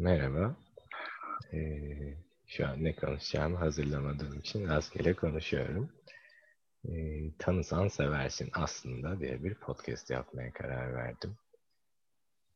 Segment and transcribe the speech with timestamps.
[0.00, 0.56] Merhaba.
[1.52, 2.14] Ee,
[2.46, 5.92] şu an ne konuşacağımı hazırlamadığım için rastgele konuşuyorum.
[6.88, 11.36] Ee, tanısan seversin aslında diye bir podcast yapmaya karar verdim.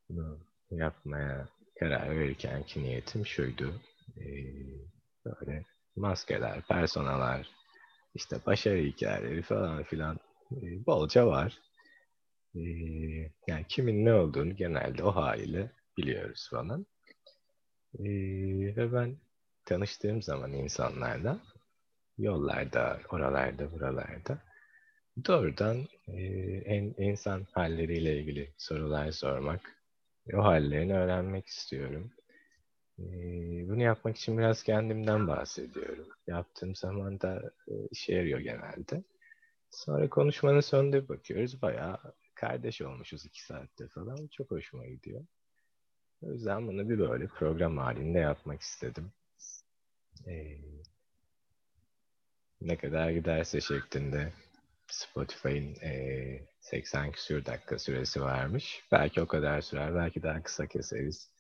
[0.08, 0.38] Bunu
[0.70, 1.48] yapmaya
[1.78, 3.80] karar verirken ki niyetim şuydu.
[4.16, 4.24] Ee,
[5.24, 5.64] böyle
[5.96, 7.50] maskeler, personalar,
[8.14, 10.16] işte başarı hikayeleri falan filan
[10.52, 11.58] e, bolca var.
[12.54, 12.60] Ee,
[13.46, 16.86] yani kimin ne olduğunu genelde o haliyle biliyoruz falan.
[17.98, 19.16] Ee, ve ben
[19.64, 21.40] tanıştığım zaman insanlarla
[22.18, 24.38] yollarda, oralarda, buralarda
[25.26, 26.22] doğrudan e,
[26.64, 29.60] en, insan halleriyle ilgili sorular sormak,
[30.34, 32.12] o hallerini öğrenmek istiyorum.
[32.98, 33.04] E,
[33.68, 36.08] bunu yapmak için biraz kendimden bahsediyorum.
[36.26, 39.04] Yaptığım zaman da e, işe yarıyor genelde.
[39.70, 41.62] Sonra konuşmanın sonunda bakıyoruz.
[41.62, 41.98] Bayağı
[42.34, 44.28] kardeş olmuşuz iki saatte falan.
[44.28, 45.26] Çok hoşuma gidiyor.
[46.22, 49.12] O yüzden bunu bir böyle program halinde yapmak istedim.
[50.26, 50.58] Ee,
[52.60, 54.32] ne kadar giderse şeklinde
[54.90, 58.82] Spotify'ın e, 80 küsür dakika süresi varmış.
[58.92, 61.30] Belki o kadar sürer, belki daha kısa keseriz.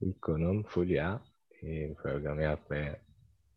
[0.00, 1.22] İlk konum Fulya.
[1.62, 2.98] E, programı yapmaya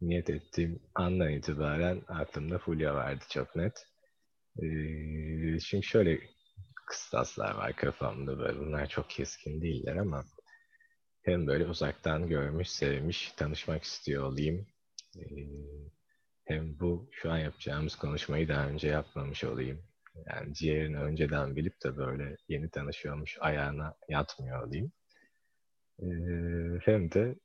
[0.01, 3.87] niyet ettiğim andan itibaren aklımda Fulya vardı çok net.
[4.61, 4.65] E,
[5.59, 6.19] çünkü şöyle
[6.87, 8.59] kıstaslar var kafamda böyle.
[8.59, 10.25] Bunlar çok keskin değiller ama
[11.25, 14.67] hem böyle uzaktan görmüş, sevmiş, tanışmak istiyor olayım.
[15.17, 15.21] Ee,
[16.45, 19.81] hem bu şu an yapacağımız konuşmayı daha önce yapmamış olayım.
[20.27, 24.91] Yani ciğerini önceden bilip de böyle yeni tanışıyormuş ayağına yatmıyor olayım.
[25.99, 26.05] Ee,
[26.81, 27.35] hem de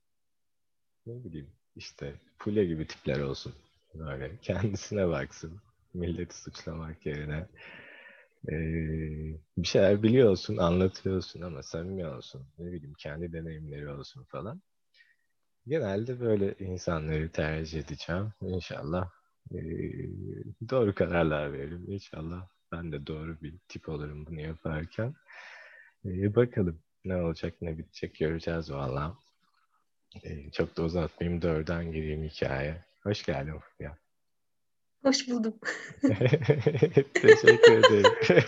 [1.05, 3.53] ne bileyim işte Fulya gibi tipler olsun.
[3.93, 5.61] Böyle kendisine baksın.
[5.93, 7.47] Milleti suçlamak yerine
[8.49, 8.53] ee,
[9.57, 12.47] bir şeyler biliyorsun, anlatıyorsun ama samimi olsun.
[12.59, 14.61] Ne bileyim kendi deneyimleri olsun falan.
[15.67, 18.33] Genelde böyle insanları tercih edeceğim.
[18.41, 19.09] İnşallah
[19.53, 19.59] e,
[20.69, 21.85] doğru kararlar veririm.
[21.87, 25.13] İnşallah ben de doğru bir tip olurum bunu yaparken.
[26.05, 29.17] E, bakalım ne olacak ne bitecek göreceğiz valla.
[30.23, 32.85] E, çok da uzatmayayım dörden gireyim hikaye.
[33.03, 34.00] Hoş geldin Fulya.
[35.03, 35.53] Hoş buldum.
[37.21, 38.11] Teşekkür ederim.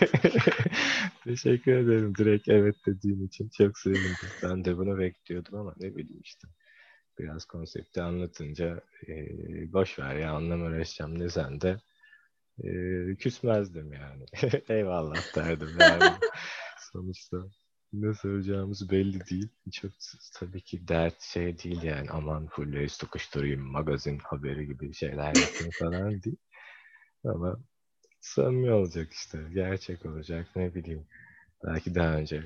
[1.24, 3.48] Teşekkür ederim direkt evet dediğin için.
[3.48, 4.14] Çok sevindim.
[4.42, 6.48] Ben de bunu bekliyordum ama ne bileyim işte.
[7.18, 9.12] Biraz konsepti anlatınca e,
[9.72, 11.76] boş ver ya anlam uğraşacağım desen de
[12.64, 12.68] e,
[13.16, 14.24] küsmezdim yani.
[14.68, 16.16] Eyvallah derdim yani.
[16.92, 17.36] Sonuçta
[18.00, 19.48] ne soracağımız belli değil.
[19.72, 19.92] Çok
[20.34, 26.22] tabii ki dert şey değil yani aman Fulya'yı sıkıştırayım magazin haberi gibi şeyler yapayım falan
[26.22, 26.36] değil.
[27.24, 27.56] Ama
[28.20, 29.38] samimi olacak işte.
[29.54, 31.06] Gerçek olacak ne bileyim.
[31.64, 32.44] Belki daha önce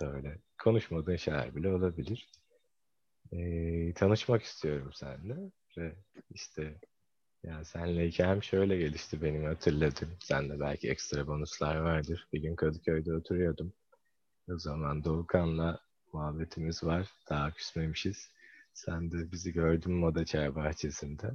[0.00, 2.28] böyle konuşmadığın şeyler bile olabilir.
[3.32, 5.36] Ee, tanışmak istiyorum seninle
[5.78, 5.94] ve
[6.30, 6.74] işte
[7.44, 10.08] yani senle hikayem şöyle gelişti benim hatırladım.
[10.20, 12.28] Sende belki ekstra bonuslar vardır.
[12.32, 13.72] Bir gün Kadıköy'de oturuyordum.
[14.54, 15.80] O zaman Doğukan'la
[16.12, 17.08] muhabbetimiz var.
[17.30, 18.30] Daha küsmemişiz.
[18.74, 21.30] Sen de bizi gördün Moda Çay Bahçesi'nde.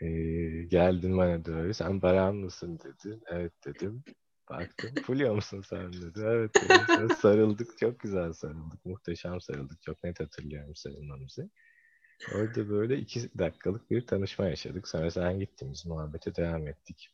[0.00, 1.74] Ee, geldin bana doğru.
[1.74, 3.20] Sen Baran mısın dedi.
[3.26, 4.04] Evet dedim.
[4.50, 4.90] Baktım.
[5.06, 6.20] Fulya mısın sen dedi.
[6.24, 7.10] Evet dedim.
[7.22, 7.78] Sarıldık.
[7.78, 8.84] Çok güzel sarıldık.
[8.84, 9.82] Muhteşem sarıldık.
[9.82, 11.50] Çok net hatırlıyorum sarılmamızı.
[12.34, 14.88] Orada böyle iki dakikalık bir tanışma yaşadık.
[14.88, 17.10] Sonra sen gittiğimiz muhabbete devam ettik.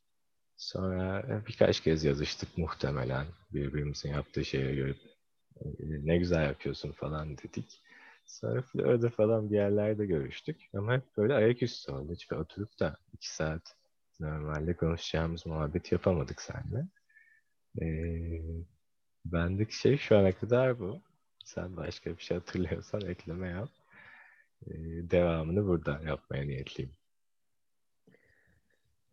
[0.57, 3.27] Sonra birkaç kez yazıştık muhtemelen.
[3.53, 4.99] Birbirimizin yaptığı şeye görüp
[5.81, 7.83] ne güzel yapıyorsun falan dedik.
[8.27, 10.71] Sonra Florida falan bir yerlerde görüştük.
[10.75, 12.13] Ama hep böyle ayaküstü oldu.
[12.13, 13.77] Hiç oturup da iki saat
[14.21, 16.87] normalde konuşacağımız muhabbet yapamadık seninle.
[17.83, 18.43] Ee,
[19.25, 21.03] bendeki şey şu ana kadar bu.
[21.45, 23.71] Sen başka bir şey hatırlıyorsan ekleme yap.
[24.67, 24.73] Ee,
[25.11, 26.96] devamını burada yapmaya niyetliyim.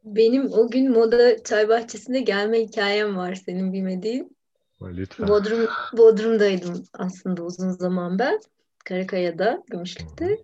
[0.03, 4.37] Benim o gün moda çay bahçesinde gelme hikayem var senin bilmediğin.
[4.81, 5.27] Lütfen.
[5.27, 8.39] Bodrum, Bodrum'daydım aslında uzun zaman ben.
[8.85, 10.37] Karakaya'da, Gümüşlük'te.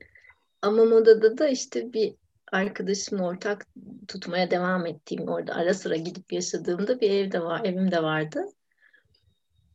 [0.61, 2.15] Ama modada da işte bir
[2.51, 3.67] arkadaşımla ortak
[4.07, 8.45] tutmaya devam ettiğim orada ara sıra gidip yaşadığımda bir evde var, evim de vardı.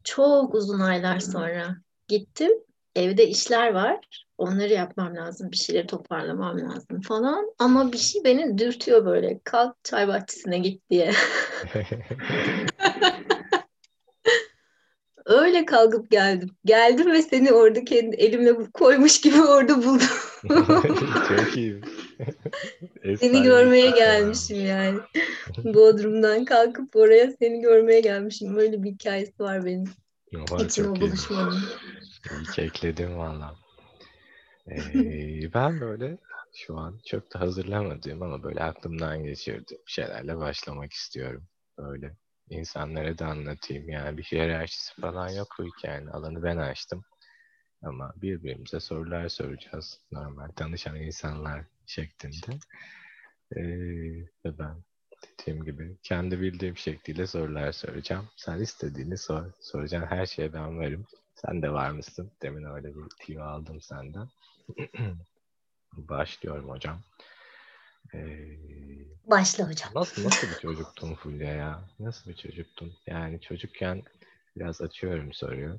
[0.05, 1.76] Çok uzun aylar sonra
[2.09, 2.53] gittim.
[2.97, 4.24] Evde işler var.
[4.39, 5.53] Onları yapmam lazım.
[5.53, 7.55] Bir şeyleri toparlamam lazım falan.
[7.59, 9.41] Ama bir şey beni dürtüyor böyle.
[9.45, 11.13] Kalk çay bahçesine git diye.
[15.27, 16.51] Öyle kalkıp geldim.
[16.65, 20.07] Geldim ve seni orada kendi elimle koymuş gibi orada buldum.
[21.29, 21.81] Çok iyi.
[23.21, 24.99] seni görmeye gelmişim yani.
[25.65, 28.57] Bodrum'dan kalkıp oraya seni görmeye gelmişim.
[28.57, 29.85] Böyle bir hikayesi var benim.
[30.33, 31.61] Var, İçime buluşmanın.
[32.41, 33.63] İyi ki ekledim valla.
[34.70, 36.19] Ee, ben böyle
[36.55, 41.44] şu an çok da hazırlamadığım ama böyle aklımdan geçirdiğim şeylerle başlamak istiyorum.
[41.78, 42.16] Böyle
[42.50, 43.88] insanlara da anlatayım.
[43.88, 46.06] Yani bir hiyerarşisi falan yok bu hikayenin.
[46.06, 47.05] Alanı ben açtım.
[47.82, 50.00] Ama birbirimize sorular soracağız.
[50.12, 52.58] Normal tanışan insanlar şeklinde.
[53.56, 53.61] Ee,
[54.44, 54.76] ve ben
[55.40, 58.28] dediğim gibi kendi bildiğim şekliyle sorular soracağım.
[58.37, 59.44] Sen istediğini sor.
[59.61, 61.06] Soracağın her şeye ben varım.
[61.34, 62.31] Sen de var mısın?
[62.43, 64.28] Demin öyle bir tüyo aldım senden.
[65.93, 67.00] Başlıyorum hocam.
[68.14, 68.49] Ee,
[69.25, 69.90] Başla hocam.
[69.94, 71.84] Nasıl, nasıl bir çocuktun Fulya ya?
[72.00, 72.93] Nasıl bir çocuktun?
[73.06, 74.02] Yani çocukken
[74.56, 75.78] biraz açıyorum soruyu.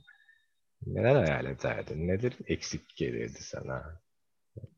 [0.85, 2.07] Neler hayal ederdin?
[2.07, 4.01] Nedir eksik gelirdi sana?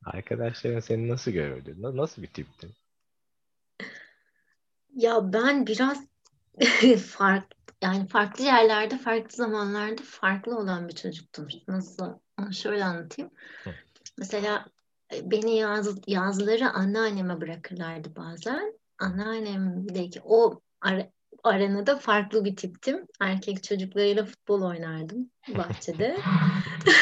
[0.06, 1.76] Arkadaşların seni nasıl görürdü?
[1.78, 2.74] Nasıl bir tiptin?
[4.96, 6.08] Ya ben biraz
[7.08, 7.46] fark
[7.82, 11.48] yani farklı yerlerde, farklı zamanlarda farklı olan bir çocuktum.
[11.68, 12.20] Nasıl?
[12.40, 13.32] Onu şöyle anlatayım.
[13.64, 13.74] Hı.
[14.18, 14.66] Mesela
[15.14, 18.74] e, beni yaz, yazları anneanneme bırakırlardı bazen.
[19.00, 21.10] Anneannemdeki o ara,
[21.44, 23.06] arenada farklı bir tiptim.
[23.20, 26.18] Erkek çocuklarıyla futbol oynardım bahçede.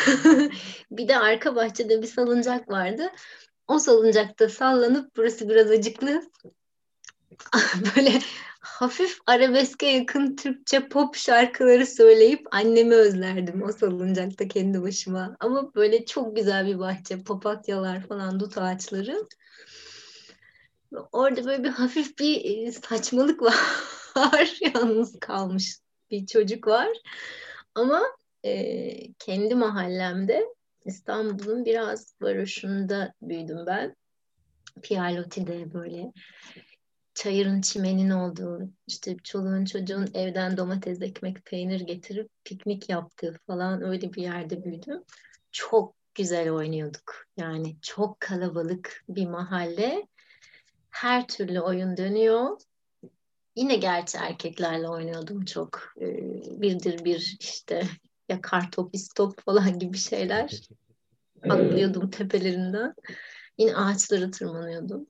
[0.91, 3.11] bir de arka bahçede bir salıncak vardı.
[3.67, 6.21] O salıncakta sallanıp burası biraz acıklı.
[7.95, 8.19] böyle
[8.65, 15.37] hafif arabeske yakın Türkçe pop şarkıları söyleyip annemi özlerdim o salıncakta kendi başıma.
[15.39, 19.27] Ama böyle çok güzel bir bahçe, papatyalar falan, dut ağaçları.
[21.11, 23.41] Orada böyle bir hafif bir e, saçmalık
[24.15, 24.57] var.
[24.73, 25.77] Yalnız kalmış
[26.11, 26.89] bir çocuk var.
[27.75, 28.01] Ama
[28.45, 30.45] e, kendi mahallemde
[30.85, 33.95] İstanbul'un biraz varoşunda büyüdüm ben.
[34.81, 36.11] Piyaloti'de böyle
[37.15, 44.13] çayırın çimenin olduğu, işte çoluğun çocuğun evden domates, ekmek, peynir getirip piknik yaptığı falan öyle
[44.13, 45.03] bir yerde büyüdüm.
[45.51, 47.27] Çok güzel oynuyorduk.
[47.37, 50.07] Yani çok kalabalık bir mahalle.
[50.89, 52.57] Her türlü oyun dönüyor.
[53.55, 55.93] Yine gerçi erkeklerle oynuyordum çok.
[56.01, 56.17] Ee,
[56.61, 57.83] birdir bir işte
[58.29, 60.61] ya kartop, istop falan gibi şeyler.
[61.49, 62.93] Atlıyordum tepelerinden.
[63.57, 65.07] Yine ağaçlara tırmanıyordum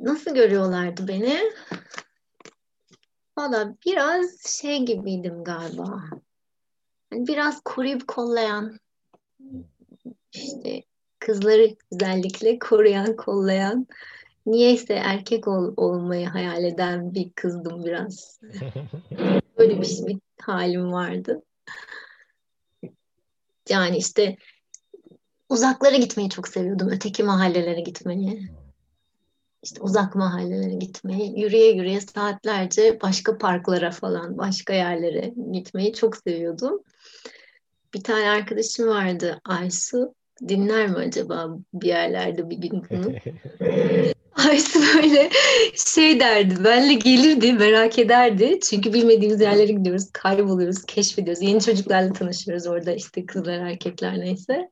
[0.00, 1.40] nasıl görüyorlardı beni?
[3.38, 6.04] Valla biraz şey gibiydim galiba.
[7.12, 8.78] Yani biraz koruyup kollayan,
[10.32, 10.82] işte
[11.18, 13.86] kızları özellikle koruyan, kollayan,
[14.46, 18.40] niyeyse erkek ol, olmayı hayal eden bir kızdım biraz.
[19.58, 21.42] Böyle bir, bir halim vardı.
[23.68, 24.36] Yani işte
[25.48, 26.88] uzaklara gitmeyi çok seviyordum.
[26.90, 28.50] Öteki mahallelere gitmeyi
[29.64, 36.82] işte uzak mahallelere gitmeyi, yürüye yürüye saatlerce başka parklara falan, başka yerlere gitmeyi çok seviyordum.
[37.94, 40.14] Bir tane arkadaşım vardı Aysu.
[40.48, 43.12] Dinler mi acaba bir yerlerde bir gün bunu?
[44.48, 45.30] Aysu böyle
[45.94, 48.58] şey derdi, benle gelirdi, merak ederdi.
[48.62, 51.42] Çünkü bilmediğimiz yerlere gidiyoruz, kayboluyoruz, keşfediyoruz.
[51.42, 54.68] Yeni çocuklarla tanışıyoruz orada işte kızlar, erkekler neyse.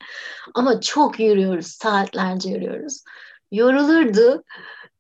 [0.55, 3.03] Ama çok yürüyoruz, saatlerce yürüyoruz.
[3.53, 4.45] Yorulurdu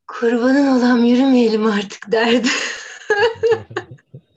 [0.06, 2.48] kurbanın olan yürümeyelim artık derdi.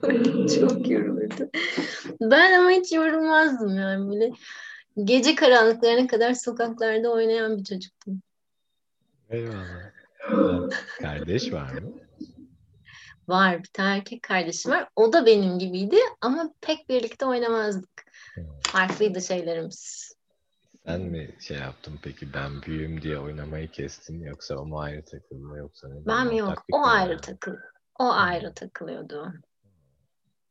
[0.60, 1.50] Çok yorulurdu.
[2.22, 4.32] Ben ama hiç yorulmazdım yani böyle.
[5.04, 8.22] Gece karanlıklarına kadar sokaklarda oynayan bir çocuktum.
[9.30, 9.92] Eyvallah.
[11.02, 11.92] Kardeş var mı?
[13.28, 13.64] Var.
[13.64, 14.90] Bir tane erkek kardeşim var.
[14.96, 18.06] O da benim gibiydi ama pek birlikte oynamazdık.
[18.34, 18.44] Hmm.
[18.62, 20.14] Farklıydı şeylerimiz.
[20.86, 25.58] Sen mi şey yaptın peki ben büyüğüm diye oynamayı kestin yoksa o mu ayrı takıldı
[25.58, 26.06] yoksa ne?
[26.06, 27.22] Ben mi yok o ayrı yani.
[27.22, 27.56] takıl
[28.00, 29.34] o ayrı takılıyordu.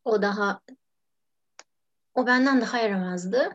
[0.05, 0.61] O daha
[2.15, 3.51] o benden daha yaramazdı.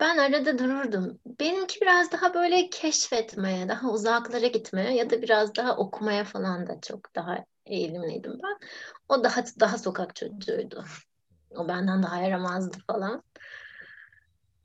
[0.00, 1.18] Ben arada dururdum.
[1.40, 6.80] Benimki biraz daha böyle keşfetmeye, daha uzaklara gitmeye ya da biraz daha okumaya falan da
[6.80, 8.58] çok daha eğilimliydim ben.
[9.08, 10.84] O daha daha sokak çocuğuydu.
[11.50, 13.22] O benden daha yaramazdı falan.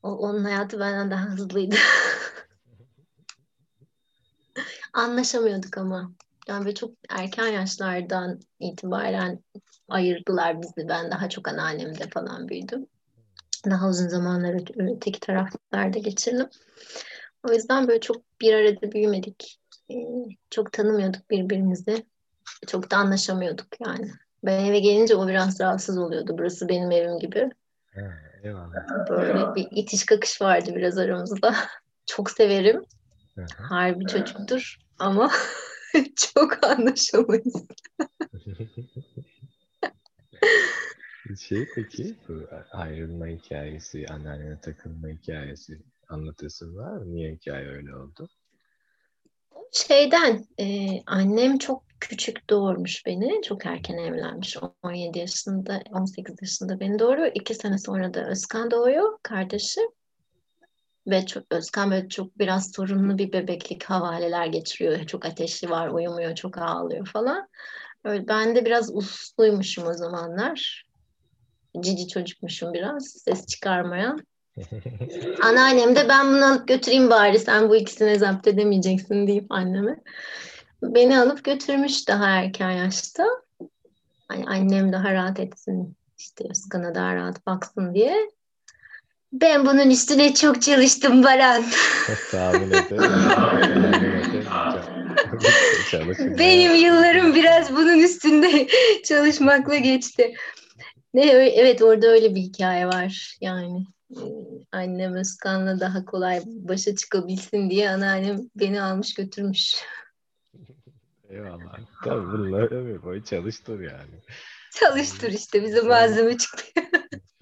[0.04, 1.76] O, onun hayatı benden daha hızlıydı.
[4.94, 6.12] Anlaşamıyorduk ama.
[6.48, 9.40] Yani böyle çok erken yaşlardan itibaren
[9.90, 10.88] ayırdılar bizi.
[10.90, 12.88] Ben daha çok anneannemde falan büyüdüm.
[13.66, 16.50] Daha uzun zamanları öteki taraflarda geçirdim.
[17.50, 19.60] O yüzden böyle çok bir arada büyümedik.
[19.92, 19.96] Ee,
[20.50, 22.06] çok tanımıyorduk birbirimizi.
[22.68, 24.12] Çok da anlaşamıyorduk yani.
[24.44, 26.36] Ben eve gelince o biraz rahatsız oluyordu.
[26.38, 27.50] Burası benim evim gibi.
[28.44, 29.10] Eyvallah.
[29.10, 31.56] Böyle bir itiş kakış vardı biraz aramızda.
[32.06, 32.86] Çok severim.
[33.36, 33.64] Hı-hı.
[33.64, 35.32] Harbi çocuktur ama
[36.16, 37.66] çok anlaşamayız.
[41.40, 42.34] şey peki bu
[42.72, 47.16] ayrılma hikayesi, anneannene takılma hikayesi anlatırsın var mı?
[47.16, 48.30] Niye hikaye öyle oldu?
[49.72, 53.42] Şeyden e, annem çok küçük doğurmuş beni.
[53.42, 54.58] Çok erken evlenmiş.
[54.84, 57.32] 17 yaşında, 18 yaşında beni doğuruyor.
[57.36, 59.82] İki sene sonra da Özkan doğuyor, kardeşi.
[61.08, 65.06] Ve çok, Özkan böyle çok biraz sorunlu bir bebeklik havaleler geçiriyor.
[65.06, 67.48] Çok ateşi var, uyumuyor, çok ağlıyor falan.
[68.04, 70.86] Öyle, ben de biraz usluymuşum o zamanlar.
[71.80, 74.20] Cici çocukmuşum biraz, ses çıkarmayan.
[75.44, 79.96] Anneannem de ben bunu alıp götüreyim bari sen bu ikisini zapt edemeyeceksin deyip anneme.
[80.84, 83.26] Beni alıp götürmüş daha erken yaşta.
[84.28, 88.16] Hani annem daha rahat etsin işte Özkan'a daha rahat baksın diye.
[89.34, 91.64] Ben bunun üstüne çok çalıştım Baran.
[92.32, 93.02] Tahmin ederim.
[96.40, 98.68] Benim yıllarım biraz bunun üstünde
[99.04, 100.34] çalışmakla geçti.
[101.14, 103.86] Ne evet orada öyle bir hikaye var yani.
[104.72, 109.76] Annem Özkan'la daha kolay başa çıkabilsin diye anneannem beni almış götürmüş.
[111.34, 111.80] Eyvallah.
[112.04, 114.22] Tabii bunlar boyu çalıştır yani.
[114.80, 116.64] Çalıştır işte bize malzeme çıktı.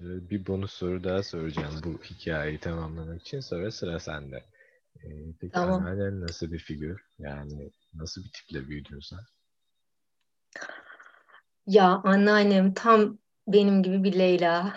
[0.00, 3.40] bir bonus soru daha soracağım bu hikayeyi tamamlamak için.
[3.40, 4.44] Sonra sıra sende.
[4.96, 5.08] Ee,
[5.40, 5.86] peki tamam.
[5.86, 7.00] anneannen nasıl bir figür?
[7.18, 9.18] Yani nasıl bir tiple büyüdün sen?
[11.66, 13.18] Ya anneannem tam
[13.48, 14.76] benim gibi bir Leyla.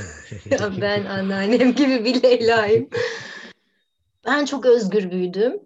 [0.50, 2.88] ya ben anneannem gibi bir Leyla'yım.
[4.26, 5.65] Ben çok özgür büyüdüm.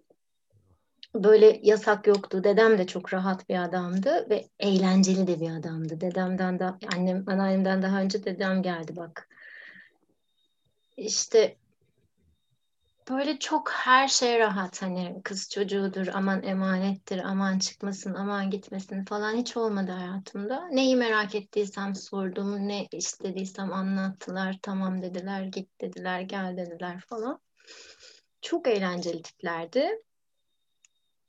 [1.15, 2.45] Böyle yasak yoktu.
[2.45, 6.01] Dedem de çok rahat bir adamdı ve eğlenceli de bir adamdı.
[6.01, 6.65] Dedemden de
[6.95, 9.29] annem anneannemden daha önce dedem geldi bak.
[10.97, 11.57] İşte
[13.11, 19.35] böyle çok her şey rahat hani kız çocuğudur aman emanettir aman çıkmasın aman gitmesin falan
[19.35, 20.69] hiç olmadı hayatımda.
[20.69, 27.41] Neyi merak ettiysem sordum ne istediysem anlattılar tamam dediler git dediler gel dediler falan.
[28.43, 30.03] Çok eğlenceli tiplerdi.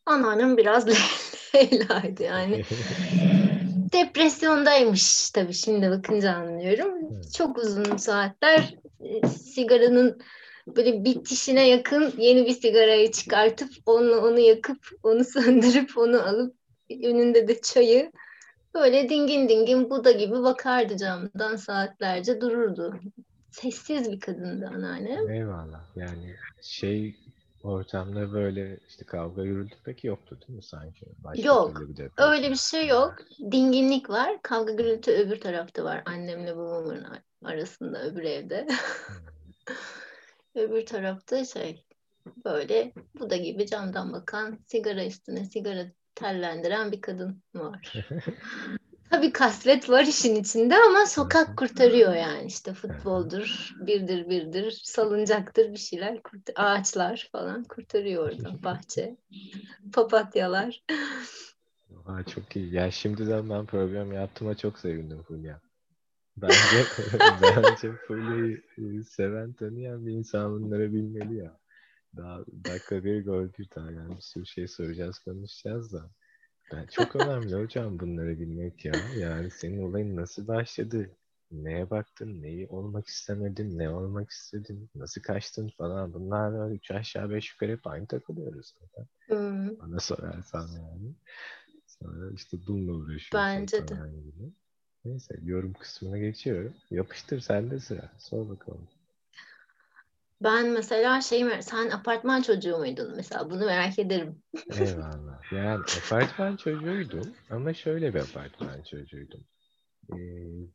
[0.05, 0.87] Anneannem biraz
[1.55, 2.63] Leyla'ydı yani.
[3.93, 7.21] Depresyondaymış tabii şimdi bakınca anlıyorum.
[7.37, 10.21] Çok uzun saatler e, sigaranın
[10.67, 16.55] böyle bitişine yakın yeni bir sigarayı çıkartıp onu onu yakıp onu söndürüp onu alıp
[17.03, 18.11] önünde de çayı
[18.73, 22.99] böyle dingin dingin Buda gibi bakardı camdan saatlerce dururdu.
[23.51, 25.29] Sessiz bir kadındı anneannem.
[25.29, 25.81] Eyvallah.
[25.95, 27.15] Yani şey
[27.63, 31.05] ortamda böyle işte kavga yürüdü peki yoktu değil mi sanki?
[31.23, 31.81] Başka yok.
[31.97, 33.15] Bir öyle bir şey yok.
[33.51, 34.41] Dinginlik var.
[34.41, 36.03] Kavga gürültü öbür tarafta var.
[36.05, 37.07] Annemle babamın
[37.43, 38.67] arasında öbür evde.
[38.67, 39.75] Hmm.
[40.55, 41.85] Öbür tarafta şey
[42.45, 47.93] böyle bu da gibi camdan bakan sigara üstüne sigara tellendiren bir kadın var.
[49.11, 55.77] Tabii kasvet var işin içinde ama sokak kurtarıyor yani işte futboldur, birdir birdir, salıncaktır bir
[55.77, 59.17] şeyler, kurt ağaçlar falan kurtarıyor orada bahçe,
[59.93, 60.83] papatyalar.
[62.05, 62.73] Aa, çok iyi.
[62.73, 65.61] Ya şimdiden ben program yaptığıma çok sevindim Fulya.
[66.37, 66.85] Bence,
[67.57, 71.59] bence Fulya'yı e, seven tanıyan bir insan bunları bilmeli ya.
[72.17, 76.09] Daha dakika bir gol bir tane yani bir sürü şey soracağız konuşacağız da.
[76.73, 78.93] Ben çok önemli hocam bunları bilmek ya.
[79.17, 81.09] Yani senin olayın nasıl başladı?
[81.51, 82.41] Neye baktın?
[82.41, 83.79] Neyi olmak istemedin?
[83.79, 84.89] Ne olmak istedin?
[84.95, 86.13] Nasıl kaçtın falan.
[86.13, 89.07] Bunlar üç aşağı beş yukarı hep aynı takılıyoruz zaten.
[89.27, 89.79] Hmm.
[89.79, 91.15] Bana sorarsan yani.
[91.85, 93.61] Sonra işte bununla uğraşıyorsun.
[93.61, 93.93] Bence de.
[93.93, 94.51] Gibi.
[95.05, 96.73] Neyse yorum kısmına geçiyorum.
[96.91, 98.11] Yapıştır sende sıra.
[98.17, 98.87] Sor bakalım.
[100.43, 104.41] Ben mesela şey sen apartman çocuğu muydun mesela bunu merak ederim.
[104.79, 105.53] Eyvallah.
[105.53, 109.41] Yani apartman çocuğuydum ama şöyle bir apartman çocuğuydum.
[110.09, 110.15] Ee,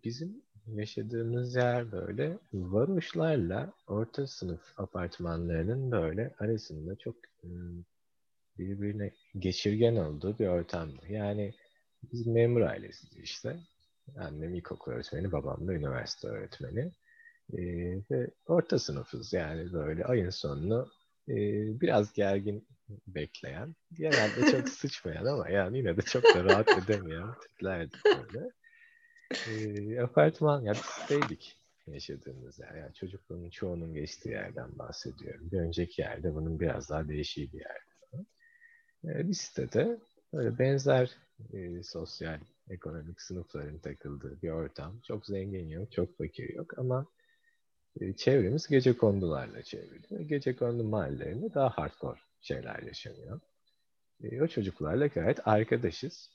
[0.05, 7.85] bizim yaşadığımız yer böyle varoşlarla orta sınıf apartmanlarının böyle arasında çok ıı,
[8.59, 11.03] birbirine geçirgen olduğu bir ortamdı.
[11.09, 11.55] Yani
[12.13, 13.57] biz memur ailesiyiz işte.
[14.19, 16.91] Annem ilkokul öğretmeni, babam da üniversite öğretmeni.
[17.53, 17.59] E,
[18.11, 20.89] ve orta sınıfız yani böyle ayın sonunu
[21.29, 21.35] e,
[21.81, 22.69] biraz gergin
[23.07, 28.51] bekleyen, genelde çok sıçmayan ama yani yine de çok da rahat edemeyen tiplerdi böyle.
[29.51, 32.75] E, apartman, ya siteydik yaşadığımız yer.
[32.75, 35.51] Yani çocukluğumun çoğunun geçtiği yerden bahsediyorum.
[35.53, 38.27] Bir önceki yerde bunun biraz daha değişik bir yerdi.
[39.05, 39.99] E, bir sitede
[40.33, 41.17] böyle benzer
[41.53, 45.01] e, sosyal ekonomik sınıfların takıldığı bir ortam.
[45.01, 47.07] Çok zengin yok, çok fakir yok ama
[48.17, 50.27] çevremiz gece kondularla çevrili.
[50.27, 53.41] Gece kondu mahallelerinde daha hardcore şeyler yaşanıyor.
[54.23, 56.31] E, o çocuklarla gayet arkadaşız.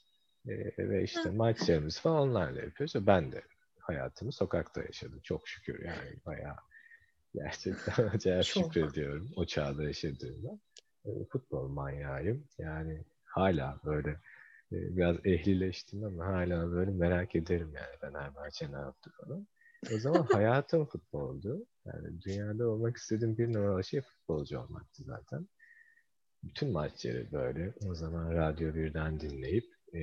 [0.48, 3.08] E, ve işte maçlarımız falan onlarla yapıyoruz.
[3.08, 3.41] Ben de
[3.80, 5.20] hayatımı sokakta yaşadım.
[5.24, 6.56] Çok şükür yani bayağı
[7.34, 10.60] Gerçekten acayip şükrediyorum o çağda yaşadığımda.
[11.06, 12.48] E, futbol manyağıyım.
[12.58, 14.10] Yani hala böyle
[14.72, 19.48] e, biraz ehlileştim ama hala böyle merak ederim yani Fenerbahçe ne yaptı falan.
[19.96, 21.66] O zaman hayatım futboldu.
[21.86, 25.48] Yani dünyada olmak istediğim bir numaralı şey futbolcu olmaktı zaten.
[26.44, 30.00] Bütün maçları böyle o zaman Radyo birden dinleyip e,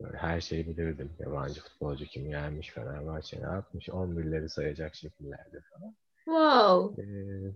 [0.00, 1.12] böyle her şeyi bilirdim.
[1.18, 5.96] Yabancı futbolcu kim gelmiş, Fenerbahçe ne yapmış, 11'leri sayacak şekillerde falan.
[6.24, 7.02] Wow.
[7.02, 7.06] E,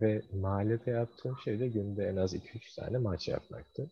[0.00, 3.90] ve mahallede yaptığım şey de günde en az 2-3 tane maç yapmaktı.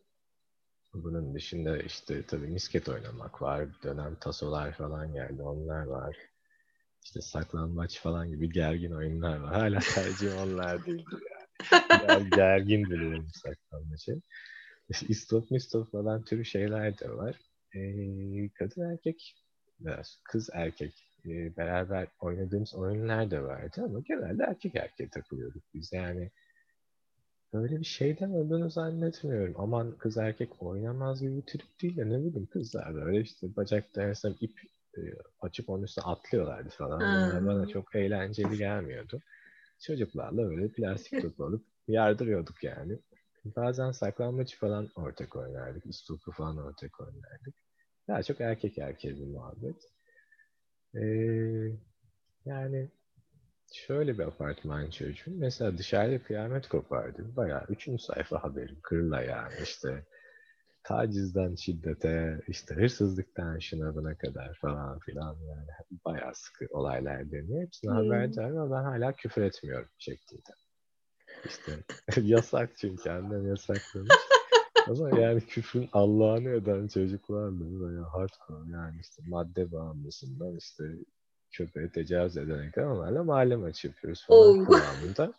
[0.94, 3.68] Bunun dışında işte tabii misket oynamak var.
[3.68, 5.42] Bir dönem tasolar falan geldi.
[5.42, 6.16] Onlar var.
[7.04, 9.54] İşte saklambaç falan gibi gergin oyunlar var.
[9.54, 11.22] Hala tercihim onlar değildir
[11.72, 11.90] yani.
[12.00, 14.20] Ger, gergin buluyorum saklambaçı.
[14.88, 17.36] İşte istop mistop falan türü şeyler de var.
[17.74, 19.34] Ee, kadın erkek
[19.80, 20.92] biraz kız erkek
[21.26, 26.30] e, beraber oynadığımız oyunlar da vardı ama genelde erkek erkeğe takılıyorduk biz yani
[27.52, 29.54] böyle bir şeyden olduğunu zannetmiyorum.
[29.58, 33.98] Aman kız erkek oynamaz gibi bir trip değil de ne bileyim kızlar böyle işte bacak
[33.98, 34.60] arasında ip
[35.40, 37.00] açıp onun üstüne atlıyorlardı falan.
[37.00, 39.20] Bunlar bana çok eğlenceli gelmiyordu.
[39.80, 42.98] Çocuklarla böyle plastik top alıp yardırıyorduk yani.
[43.44, 45.86] Bazen saklanmaç falan ortak oynardık.
[45.86, 47.54] İstopu falan ortak oynardık.
[48.08, 49.76] Daha çok erkek erkeğe bir muhabbet.
[50.94, 51.78] Ee,
[52.44, 52.90] yani
[53.72, 55.30] şöyle bir apartman çocuğum.
[55.30, 57.36] Mesela dışarıda kıyamet kopardı.
[57.36, 58.78] Bayağı üçüncü sayfa haberim.
[58.82, 60.04] Kırla yani işte
[60.84, 65.66] tacizden şiddete, işte hırsızlıktan şuna buna kadar falan filan yani
[66.04, 67.62] bayağı sıkı olaylar dönüyor.
[67.62, 67.96] Hepsine hmm.
[67.98, 70.50] haberdarım ama ben hala küfür etmiyorum şeklinde.
[71.44, 71.72] İşte
[72.22, 74.14] yasak çünkü annem yasaklamış.
[74.88, 80.84] ama yani küfrün Allah'ını eden çocuklarla bayağı hardcore yani işte madde bağımlısından işte
[81.50, 85.32] köpeğe tecavüz ederek kadar onlarla mahalle maçı yapıyoruz falan kıvamında.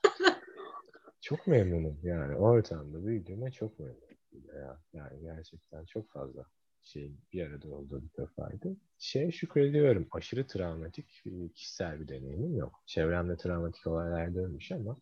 [1.21, 4.14] çok memnunum yani o ortamda büyüdüğüme çok memnunum
[4.55, 4.81] ya.
[4.93, 6.45] Yani gerçekten çok fazla
[6.81, 8.77] şeyin bir arada olduğu bir defaydı.
[8.97, 10.07] Şeye şükrediyorum.
[10.11, 11.23] Aşırı travmatik
[11.55, 12.83] kişisel bir deneyimim yok.
[12.85, 14.97] Çevremde travmatik olaylar dönmüş ama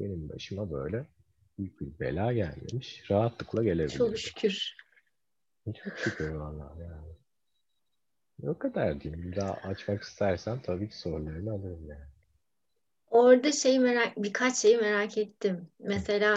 [0.00, 1.06] benim başıma böyle
[1.58, 3.10] büyük bir bela gelmemiş.
[3.10, 3.98] Rahatlıkla gelebilir.
[3.98, 4.76] Çok şükür.
[5.84, 7.12] Çok şükür vallahi yani.
[8.42, 9.22] O kadar diyeyim.
[9.22, 12.12] Bir daha açmak istersen tabii ki sorularını alırım yani.
[13.10, 15.68] Orada şey merak, birkaç şeyi merak ettim.
[15.78, 16.34] Mesela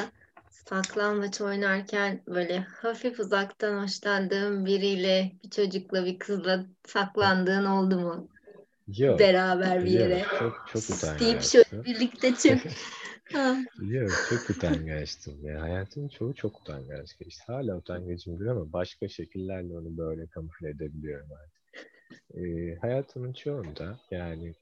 [0.49, 8.27] saklambaç oynarken böyle hafif uzaktan hoşlandığın biriyle, bir çocukla, bir kızla saklandığın oldu mu?
[8.87, 9.19] Yok.
[9.19, 10.19] Beraber bir yere.
[10.41, 11.63] Yok, çok çok utangaçtım.
[11.63, 12.61] Şöyle birlikte çık.
[13.79, 15.61] Yok çok utangaçtım ya.
[15.61, 17.43] Hayatımın çoğu çok utangaç geçti.
[17.47, 21.55] Hala utangacımdır ama başka şekillerle onu böyle kamufle edebiliyorum artık.
[22.33, 24.55] Ee, hayatımın çoğunda yani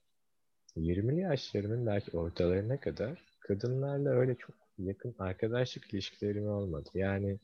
[0.77, 6.89] 20'li yaşlarımın belki ortalarına kadar kadınlarla öyle çok yakın arkadaşlık ilişkilerim olmadı.
[6.93, 7.39] Yani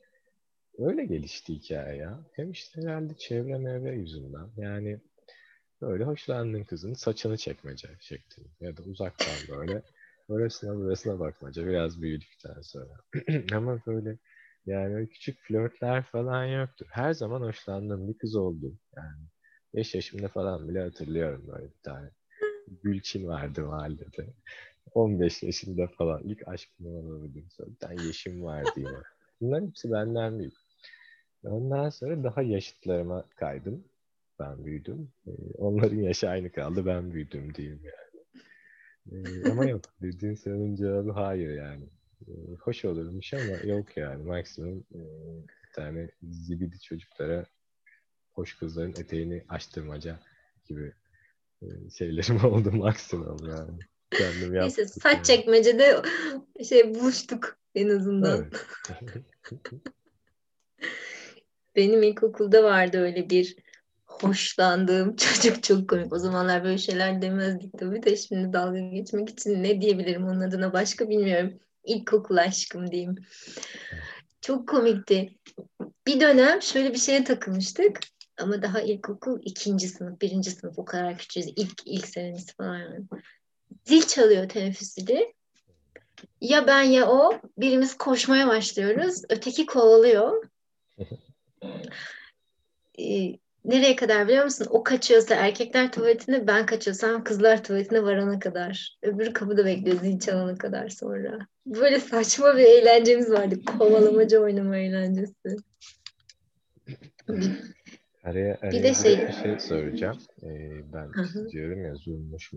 [0.77, 2.19] öyle gelişti hikaye ya.
[2.33, 4.49] Hem işte herhalde çevre mevre yüzünden.
[4.57, 4.99] Yani
[5.81, 9.83] böyle hoşlandığın kızın saçını çekmece şeklinde ya da uzaktan böyle
[10.27, 12.93] orasına burasına bakmaca biraz büyüdükten sonra.
[13.53, 14.17] Ama böyle
[14.65, 16.85] yani küçük flörtler falan yoktu.
[16.89, 18.77] Her zaman hoşlandığım bir kız oldu.
[18.95, 19.27] Yani
[19.75, 22.09] 5 yaşımda falan bile hatırlıyorum böyle bir tane.
[22.83, 24.33] Gülçin vardı mahallede.
[24.93, 27.47] 15 yaşında falan ilk aşkımı olabildim.
[27.49, 28.97] Sonra yeşim vardı yine.
[29.41, 30.53] Bunların hepsi benden büyük.
[31.43, 33.83] Ondan sonra daha yaşıtlarıma kaydım.
[34.39, 35.11] Ben büyüdüm.
[35.27, 36.85] Ee, onların yaşı aynı kaldı.
[36.85, 38.09] Ben büyüdüm diyeyim yani.
[39.11, 39.81] Ee, ama yok.
[40.01, 41.85] Dediğin sorunun cevabı hayır yani.
[42.27, 44.23] Ee, hoş olurmuş ama yok yani.
[44.23, 44.99] Maksimum e,
[45.63, 47.45] bir tane zibidi çocuklara
[48.33, 50.19] hoş kızların eteğini açtırmaca
[50.65, 50.93] gibi
[51.61, 53.79] e, şeylerim oldu maksimum yani.
[54.11, 55.23] Kendim Neyse saç yani.
[55.23, 56.01] çekmecede
[56.69, 58.37] şey buluştuk en azından.
[58.37, 58.65] Evet.
[61.75, 63.55] Benim ilkokulda vardı öyle bir
[64.05, 66.13] hoşlandığım çocuk çok komik.
[66.13, 70.73] O zamanlar böyle şeyler demezdik tabii de şimdi dalga geçmek için ne diyebilirim onun adına
[70.73, 71.59] başka bilmiyorum.
[71.83, 73.15] İlkokul aşkım diyeyim.
[74.41, 75.37] Çok komikti.
[76.07, 77.99] Bir dönem şöyle bir şeye takılmıştık.
[78.37, 81.47] Ama daha ilkokul ikinci sınıf, birinci sınıf o kadar küçüğüz.
[81.55, 83.09] İlk, ilk senemiz falan.
[83.85, 85.33] Zil çalıyor teneffüs zili.
[86.41, 89.21] Ya ben ya o birimiz koşmaya başlıyoruz.
[89.29, 90.43] Öteki kovalıyor.
[92.99, 94.67] ee, nereye kadar biliyor musun?
[94.69, 98.97] O kaçıyorsa erkekler tuvaletine ben kaçıyorsam kızlar tuvaletine varana kadar.
[99.01, 101.47] Öbürü kapıda bekliyor zil çalana kadar sonra.
[101.65, 103.55] Böyle saçma bir eğlencemiz vardı.
[103.65, 105.55] Kovalamaca oynama eğlencesi.
[108.23, 110.17] Araya, araya bir de şey, bir şey soracağım.
[110.43, 110.47] Ee,
[110.93, 111.49] ben Hı-hı.
[111.49, 112.53] diyorum ya zulmuş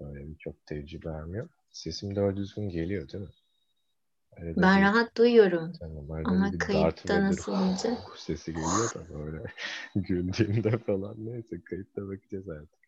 [0.00, 1.50] mulmuş böyle birçok tecrübem yok.
[1.70, 3.30] Sesim doğru düzgün geliyor değil mi?
[4.36, 5.72] Arada ben bir, rahat duyuyorum.
[5.80, 7.98] Tamam, Ama kayıtta nasıl olacak?
[8.16, 9.44] Sesi geliyor da böyle
[9.96, 11.14] güldüğümde falan.
[11.18, 12.78] Neyse kayıtta bakacağız artık.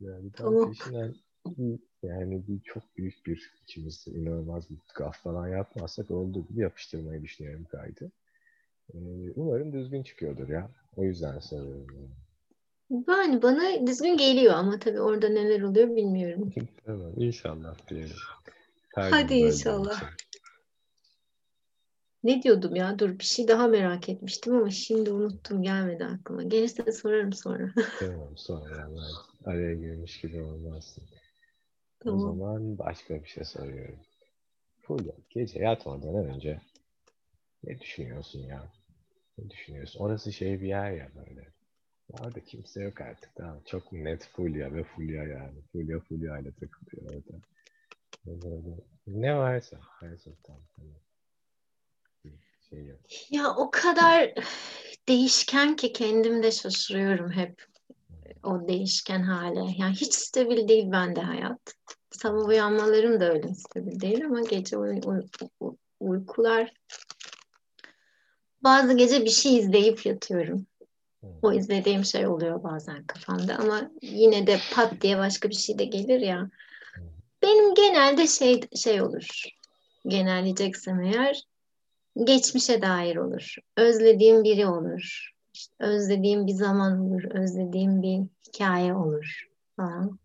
[0.00, 1.14] Yani tam peşinden
[2.02, 7.64] yani bir çok büyük bir içimizde inanılmaz bir gaf falan yapmazsak olduğu gibi yapıştırmayı düşünüyorum
[7.64, 8.12] kaydı.
[8.94, 8.98] Ee,
[9.36, 10.70] umarım düzgün çıkıyordur ya.
[10.96, 11.94] O yüzden soruyorum.
[11.94, 12.21] Yani.
[13.08, 16.52] Yani bana düzgün geliyor ama tabii orada neler oluyor bilmiyorum.
[16.86, 18.16] tamam inşallah diyelim.
[18.94, 20.02] Hadi inşallah.
[22.24, 22.98] Ne diyordum ya?
[22.98, 26.42] Dur bir şey daha merak etmiştim ama şimdi unuttum gelmedi aklıma.
[26.42, 27.72] Gelirse sorarım sonra.
[27.98, 28.88] tamam sonra
[29.44, 31.04] araya girmiş gibi olmazsın.
[32.00, 32.18] Tamam.
[32.18, 33.98] O zaman başka bir şey soruyorum.
[34.80, 36.60] Fulya gece yatmadan önce
[37.64, 38.72] ne düşünüyorsun ya?
[39.38, 40.00] Ne düşünüyorsun?
[40.00, 41.46] Orası şey bir yer ya böyle.
[42.12, 43.34] Orada kimse yok artık.
[43.34, 43.60] Tamam.
[43.66, 45.62] Çok net Fulya ve Fulya yani.
[45.72, 47.38] Fulya Fulya ile takılıyor orada.
[49.06, 50.56] Ne varsa gerçekten.
[50.76, 50.92] Hani,
[52.70, 53.00] şey yok.
[53.30, 54.34] Ya o kadar
[55.08, 57.66] değişken ki kendim de şaşırıyorum hep
[58.42, 59.74] o değişken hale.
[59.78, 61.74] Yani hiç stabil değil bende hayat.
[62.10, 65.00] Sabah uyanmalarım da öyle stabil değil ama gece uy-
[65.60, 66.72] uy- uykular
[68.62, 70.66] bazı gece bir şey izleyip yatıyorum.
[71.42, 75.84] O izlediğim şey oluyor bazen kafamda ama yine de pat diye başka bir şey de
[75.84, 76.50] gelir ya.
[77.42, 79.44] Benim genelde şey şey olur.
[80.06, 81.42] Genelleyeceksem eğer
[82.24, 83.54] geçmişe dair olur.
[83.76, 85.32] Özlediğim biri olur.
[85.54, 87.22] İşte özlediğim bir zaman olur.
[87.24, 90.18] Özlediğim bir hikaye olur falan.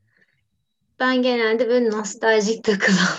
[0.99, 3.17] Ben genelde böyle nostaljik takılan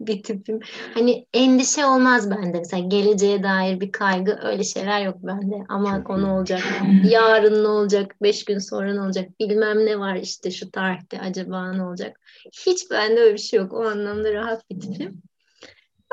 [0.00, 0.60] bir tipim.
[0.94, 2.58] Hani endişe olmaz bende.
[2.58, 5.56] Mesela geleceğe dair bir kaygı öyle şeyler yok bende.
[5.68, 6.62] Aman o ne olacak?
[7.04, 8.16] Yarın ne olacak?
[8.22, 9.40] Beş gün sonra ne olacak?
[9.40, 12.20] Bilmem ne var işte şu tarihte acaba ne olacak?
[12.66, 13.72] Hiç bende öyle bir şey yok.
[13.72, 15.22] O anlamda rahat bir tipim.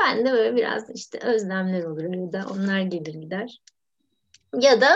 [0.02, 2.46] Ben de böyle biraz işte özlemler olur arada.
[2.54, 3.62] Onlar gelir gider.
[4.62, 4.90] Ya da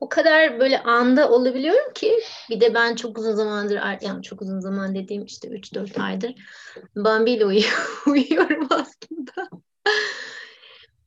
[0.00, 4.60] o kadar böyle anda olabiliyorum ki bir de ben çok uzun zamandır yani çok uzun
[4.60, 6.34] zaman dediğim işte 3-4 aydır
[6.96, 9.48] Bambi ile uyuyor, uyuyorum aslında.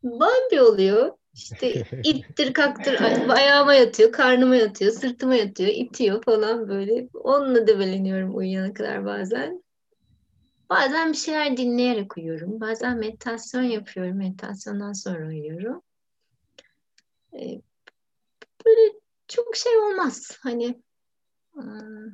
[0.03, 1.11] Bambi oluyor.
[1.33, 7.07] İşte ittir kaktır ayağıma yatıyor, karnıma yatıyor, sırtıma yatıyor, itiyor falan böyle.
[7.13, 9.63] Onunla debeleniyorum uyuyana kadar bazen.
[10.69, 12.61] Bazen bir şeyler dinleyerek uyuyorum.
[12.61, 14.17] Bazen meditasyon yapıyorum.
[14.17, 15.81] Meditasyondan sonra uyuyorum.
[18.67, 18.93] Böyle
[19.27, 20.37] çok şey olmaz.
[20.41, 20.81] Hani
[21.53, 22.07] hmm,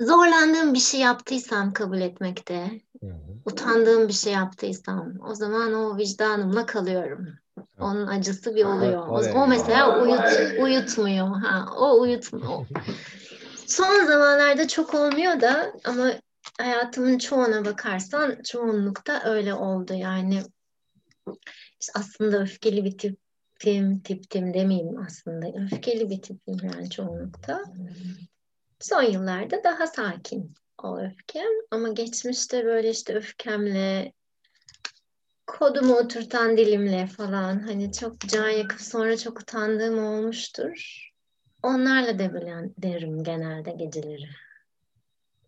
[0.00, 2.80] zorlandığım bir şey yaptıysam kabul etmekte,
[3.44, 7.28] utandığım bir şey yaptıysam o zaman o vicdanımla kalıyorum.
[7.78, 9.06] Onun acısı bir oluyor.
[9.08, 11.26] O, o mesela uyut, uyutmuyor.
[11.26, 12.66] Ha, o uyutmuyor.
[13.66, 16.12] Son zamanlarda çok olmuyor da ama
[16.58, 19.94] hayatımın çoğuna bakarsan çoğunlukta öyle oldu.
[19.94, 20.42] Yani
[21.80, 23.18] işte aslında öfkeli bir tip
[23.60, 25.46] tipim, tiptim demeyeyim aslında.
[25.64, 27.64] Öfkeli bir tipim yani çoğunlukta.
[28.80, 31.50] Son yıllarda daha sakin o öfkem.
[31.70, 34.12] Ama geçmişte böyle işte öfkemle,
[35.46, 41.06] kodumu oturtan dilimle falan hani çok can yakıp sonra çok utandığım olmuştur.
[41.62, 44.28] Onlarla debelen derim genelde geceleri.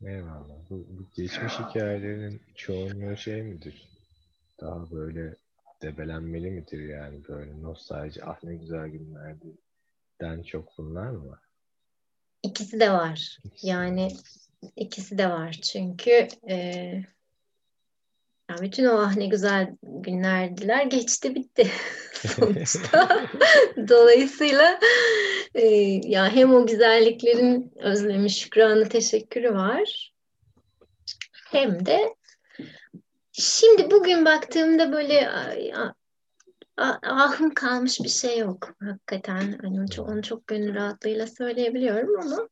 [0.06, 0.70] Eyvallah.
[0.70, 3.88] Bu, bu geçmiş hikayelerinin çoğunluğu şey midir?
[4.60, 5.36] Daha böyle
[5.82, 9.46] debelenmeli midir yani böyle nostalji ah ne güzel günlerdi
[10.20, 11.40] den çok bunlar mı var?
[12.42, 13.38] İkisi de var.
[13.44, 14.08] İkisi yani
[14.76, 15.52] ikisi de var.
[15.52, 16.56] Çünkü e,
[18.50, 21.70] yani bütün o ah ne güzel günlerdiler geçti bitti
[22.12, 23.28] sonuçta.
[23.88, 24.80] Dolayısıyla
[25.54, 25.66] e,
[26.04, 30.12] ya hem o güzelliklerin özlemi, şükranı, teşekkürü var.
[31.50, 32.14] Hem de
[33.32, 35.30] Şimdi bugün baktığımda böyle
[37.02, 39.58] ahım kalmış bir şey yok hakikaten.
[39.62, 42.48] Hani onu çok, onu çok gönül rahatlığıyla söyleyebiliyorum ama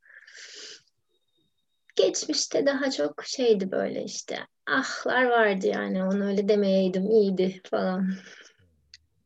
[1.97, 8.11] geçmişte daha çok şeydi böyle işte ahlar vardı yani onu öyle demeyeydim iyiydi falan.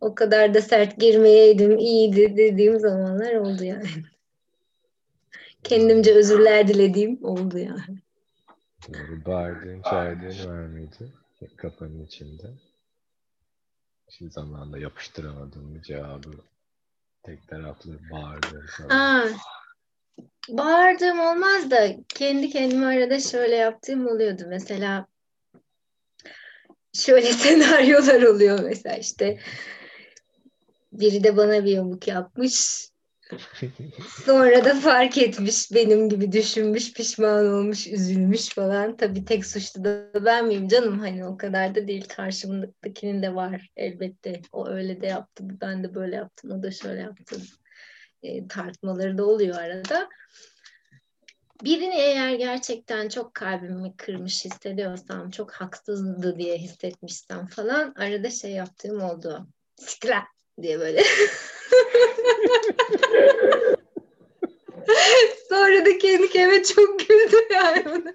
[0.01, 3.88] O kadar da sert girmeyeydim iyiydi dediğim zamanlar oldu yani.
[5.64, 7.99] Kendimce özürler dilediğim oldu yani.
[8.88, 11.24] Doğru, bağırdığın, çağırdığın var mıydı?
[11.57, 12.51] Kafanın içinde.
[14.09, 16.31] Şimdi zamanında yapıştıramadığım bir cevabı
[17.23, 18.91] tek taraflı bağırdığım falan.
[18.91, 19.29] Aa,
[20.49, 24.43] bağırdığım olmaz da kendi kendime arada şöyle yaptığım oluyordu.
[24.49, 25.07] Mesela
[26.93, 29.39] şöyle senaryolar oluyor mesela işte
[30.93, 32.89] biri de bana bir yamuk yapmış.
[34.25, 38.97] Sonra da fark etmiş, benim gibi düşünmüş, pişman olmuş, üzülmüş falan.
[38.97, 40.99] Tabii tek suçlu da ben miyim canım?
[40.99, 42.09] Hani o kadar da değil.
[42.09, 44.40] Karşımdakinin de var elbette.
[44.53, 47.37] O öyle de yaptı, ben de böyle yaptım, o da şöyle yaptı.
[48.23, 50.09] E, tartmaları da oluyor arada.
[51.64, 59.03] Birini eğer gerçekten çok kalbimi kırmış hissediyorsam, çok haksızdı diye hissetmişsem falan arada şey yaptığım
[59.03, 59.47] oldu.
[59.77, 60.25] Sikra
[60.62, 61.05] diye böyle.
[65.49, 68.14] Sonra da kendi kendime çok güldüm yani bunu.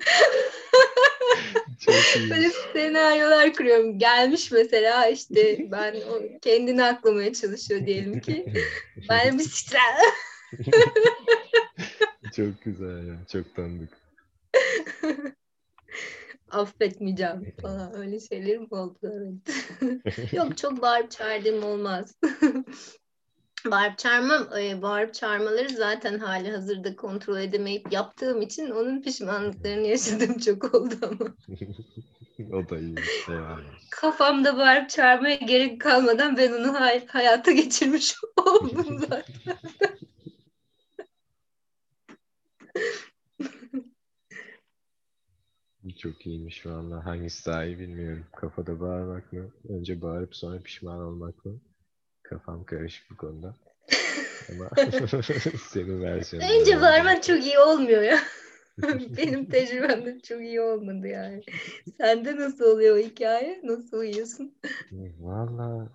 [2.29, 3.99] Böyle senaryolar kuruyorum.
[3.99, 8.53] Gelmiş mesela işte ben o kendini aklamaya çalışıyor diyelim ki.
[9.09, 9.81] Ben bir stres.
[12.35, 13.15] çok güzel ya.
[13.31, 13.89] Çok tanıdık.
[16.51, 20.33] Affetmeyeceğim falan öyle şeylerim oldu evet.
[20.33, 22.15] Yok çok bağırıp çağırdığım olmaz.
[23.65, 30.37] Bağırıp çağırmam, e, bağırıp çağırmaları zaten hali hazırda kontrol edemeyip yaptığım için onun pişmanlıklarını yaşadığım
[30.45, 31.35] çok oldu ama.
[32.53, 32.95] o da iyi.
[33.91, 39.23] Kafamda bağırıp çağırmaya gerek kalmadan ben onu hay- hayata geçirmiş oldum zaten.
[45.97, 47.05] Çok iyiymiş valla.
[47.05, 48.23] Hangisi daha iyi bilmiyorum.
[48.35, 49.49] Kafada bağırmak mı?
[49.69, 51.59] Önce bağırıp sonra pişman olmak mı?
[52.23, 53.55] Kafam karışık bu konuda.
[54.51, 54.69] Ama
[55.71, 56.47] senin versiyonun.
[56.59, 58.19] Önce bağırmak çok iyi olmuyor ya.
[59.17, 61.43] Benim tecrübemde çok iyi olmadı yani.
[61.97, 63.61] Sende nasıl oluyor o hikaye?
[63.63, 64.53] Nasıl uyuyorsun?
[65.19, 65.87] Valla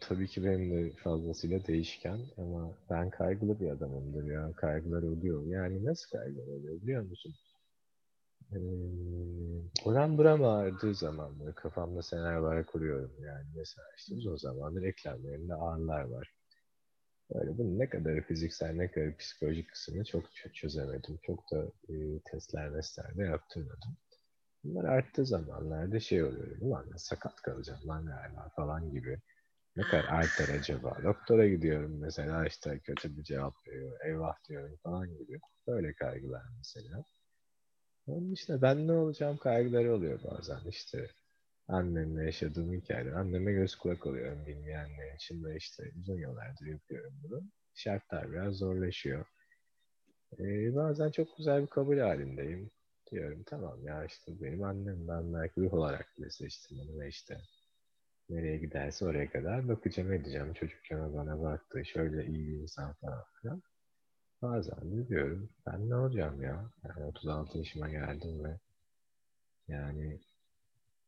[0.00, 4.52] tabii ki benim de fazlasıyla değişken ama ben kaygılı bir adamımdır ya.
[4.56, 5.46] Kaygılar oluyor.
[5.46, 7.34] Yani nasıl kaygılar oluyor biliyor musun?
[8.52, 8.58] Ee,
[9.84, 13.46] oran buram ağrıdığı zaman böyle kafamda senaryolar kuruyorum yani.
[13.56, 16.34] Mesela işte uzun zamandır eklemlerimde ağrılar var.
[17.34, 21.18] Böyle bunun ne kadar fiziksel ne kadar psikolojik kısmını çok çözemedim.
[21.22, 21.94] Çok da e,
[22.30, 23.96] testler mesler de yaptırmadım.
[24.64, 26.56] Bunlar arttığı zamanlarda şey oluyor.
[26.60, 29.18] Ulan sakat kalacağım lan galiba falan gibi.
[29.76, 30.98] Ne kadar artar acaba?
[31.04, 33.98] Doktora gidiyorum mesela işte kötü bir cevap veriyor.
[34.04, 35.40] Eyvah diyorum falan gibi.
[35.66, 37.04] Böyle kaygılar mesela.
[38.06, 41.10] Onun işte ben ne olacağım kaygıları oluyor bazen işte.
[41.68, 43.12] Annemle yaşadığım hikayeler.
[43.12, 47.42] Anneme göz kulak oluyorum bilmeyenler için de işte uzun yıllardır yapıyorum bunu.
[47.74, 49.26] Şartlar biraz zorlaşıyor.
[50.38, 52.70] Ee, bazen çok güzel bir kabul halindeyim.
[53.10, 57.40] Diyorum tamam ya işte benim annem ben belki ruh olarak bile seçtim onu ve işte
[58.28, 60.54] nereye giderse oraya kadar bakacağım edeceğim.
[60.54, 63.62] Çocukken bana baktı şöyle iyi bir insan falan filan.
[64.42, 66.70] Bazen de diyorum ben ne olacağım ya?
[66.84, 68.58] Yani 36 yaşıma geldim ve
[69.68, 70.20] yani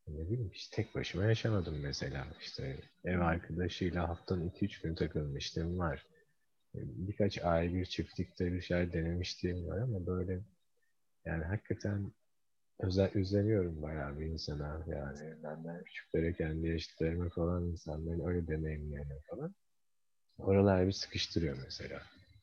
[0.07, 2.27] ne bileyim hiç tek başıma yaşamadım mesela.
[2.41, 6.07] İşte ev arkadaşıyla haftanın 2-3 gün takılmıştım var.
[6.75, 10.41] Birkaç ay bir çiftlikte bir şey denemiştim var ama böyle
[11.25, 12.11] yani hakikaten
[12.79, 19.55] özel, üzeniyorum bayağı bir insana yani benden küçüklere kendi yaşıtlarıma falan insanların öyle deneyimlerine falan.
[20.37, 22.01] Oralar bir sıkıştırıyor mesela.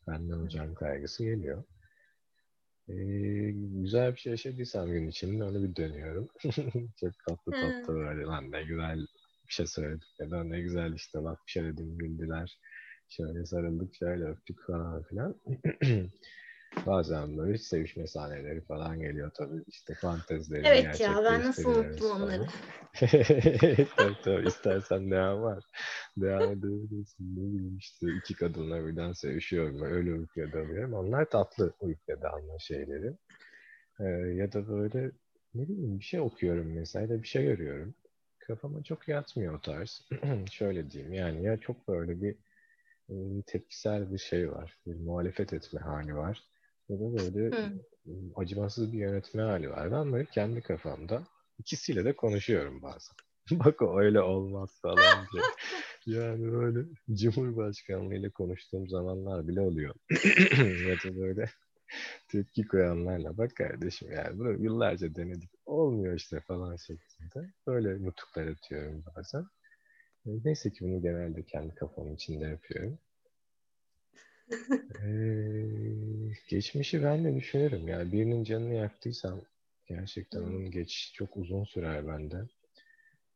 [0.09, 1.65] Ben ne olacağım kaygısı geliyor.
[2.89, 2.95] Ee,
[3.55, 6.29] güzel bir şey yaşadıysam gün içinde onu bir dönüyorum.
[7.01, 8.99] Çok tatlı tatlı böyle lan ne güzel
[9.49, 12.59] bir şey söyledik ya da ne güzel işte laf bir şey dedim güldüler.
[13.09, 15.41] Şöyle sarıldık şöyle öptük falan filan.
[16.87, 19.63] Bazen böyle sevişme sahneleri falan geliyor tabii.
[19.67, 22.47] işte fantezileri Evet ya ben nasıl unuttum onları.
[23.97, 25.65] tabii tabii istersen devam var.
[26.17, 27.37] Devam edebilirsin.
[27.37, 29.83] Ne bileyim işte iki kadınla birden sevişiyorum.
[29.83, 30.95] Öyle uykuya dalıyorum.
[30.95, 33.17] Onlar tatlı uykuya dalma şeyleri.
[34.01, 34.05] Ee,
[34.35, 35.11] ya da böyle
[35.55, 37.95] ne bileyim bir şey okuyorum mesela da bir şey görüyorum.
[38.39, 40.09] Kafama çok yatmıyor o tarz.
[40.51, 42.37] Şöyle diyeyim yani ya çok böyle bir
[43.47, 44.79] tepkisel bir şey var.
[44.87, 46.52] Bir muhalefet etme hali var.
[46.89, 47.73] Ya da böyle Hı.
[48.37, 49.93] acımasız bir yönetme hali var.
[49.93, 51.23] Ben böyle kendi kafamda
[51.59, 53.17] ikisiyle de konuşuyorum bazen.
[53.51, 55.43] Bak o öyle olmaz falan diye.
[56.07, 59.95] yani böyle Cumhurbaşkanlığı ile konuştuğum zamanlar bile oluyor.
[60.89, 61.51] ya da böyle
[62.29, 65.51] tepki koyanlarla bak kardeşim yani bunu yıllarca denedik.
[65.67, 67.53] Olmuyor işte falan şeklinde.
[67.67, 69.47] Böyle nutuklar atıyorum bazen.
[70.27, 72.99] Neyse ki bunu genelde kendi kafamın içinde yapıyorum
[75.03, 77.89] ee, geçmişi ben de düşünürüm.
[77.89, 79.41] Yani birinin canını yaktıysam
[79.87, 82.37] gerçekten onun geç çok uzun sürer bende.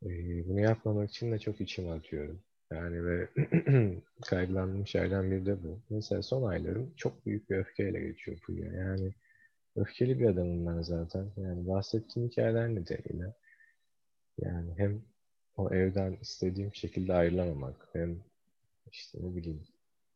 [0.03, 2.41] Ee, bunu yapmamak için de çok içim atıyorum.
[2.73, 3.29] Yani ve
[4.27, 5.81] kaygılandığım şeylerden biri de bu.
[5.91, 8.73] Mesela son aylarım çok büyük bir öfkeyle geçiyor Fulya.
[8.73, 9.15] Yani
[9.77, 11.33] öfkeli bir adamım ben zaten.
[11.37, 13.35] Yani bahsettiğim hikayeler nedeniyle.
[14.39, 15.03] Yani hem
[15.57, 18.19] o evden istediğim şekilde ayrılamamak hem
[18.93, 19.63] işte ne bileyim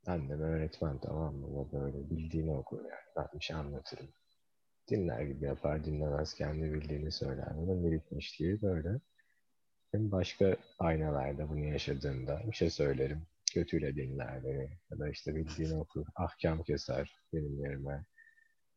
[0.06, 1.46] Annem öğretmen tamam mı?
[1.60, 3.00] O böyle bildiğini okur yani.
[3.16, 4.08] Ben bir şey anlatırım.
[4.90, 6.34] Dinler gibi yapar, dinlemez.
[6.34, 7.48] Kendi bildiğini söyler.
[7.56, 9.00] Bunun birikmişliği böyle.
[9.92, 13.22] Hem başka aynalarda bunu yaşadığımda bir şey söylerim.
[13.54, 14.70] Kötüyle dinler beni.
[14.90, 16.06] Ya da işte bildiğini okur.
[16.16, 18.04] Ahkam keser benim yerime.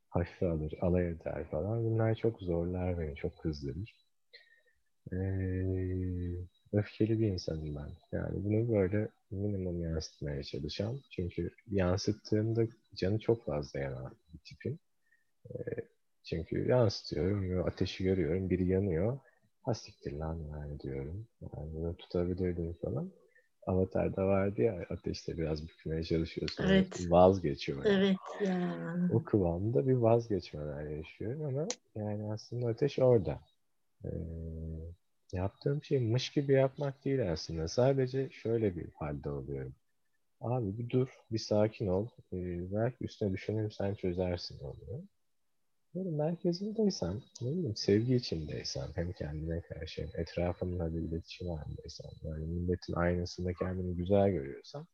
[0.10, 1.86] Hafife alır, alay eder falan.
[1.86, 3.96] Bunlar çok zorlar beni, çok kızdırır.
[5.14, 7.90] Ee, öfkeli bir insanım ben.
[8.12, 11.02] Yani bunu böyle minimum yansıtmaya çalışacağım.
[11.12, 12.64] Çünkü yansıttığımda
[12.96, 14.80] canı çok fazla yanan bir tipim.
[15.50, 15.54] Ee,
[16.24, 18.50] çünkü yansıtıyorum ve ateşi görüyorum.
[18.50, 19.20] Biri yanıyor.
[19.62, 21.28] Hastiktir lan yani diyorum.
[21.42, 23.12] Yani bunu tutabilirdim falan.
[23.68, 26.64] Avatar'da vardı ya ateşte biraz bükmeye çalışıyorsun.
[26.64, 27.12] Evet.
[27.12, 27.86] Vazgeçiyor.
[27.86, 28.06] Yani.
[28.06, 29.10] Evet ya.
[29.14, 33.40] O kıvamda bir vazgeçmeler yaşıyorum ama yani aslında ateş orada.
[34.06, 34.10] Ee,
[35.34, 37.68] yaptığım şey mış gibi yapmak değil aslında.
[37.68, 39.76] Sadece şöyle bir halde oluyorum.
[40.42, 42.08] Abi bir dur, bir sakin ol.
[42.34, 45.04] Ee, belki üstüne düşünürsen çözersin oluyor.
[45.96, 52.46] Böyle merkezindeysem, ne bileyim sevgi içindeysem, hem kendine karşı hem etrafımla bir iletişim halindeysem, böyle
[52.46, 54.88] milletin aynasında kendimi güzel görüyorsam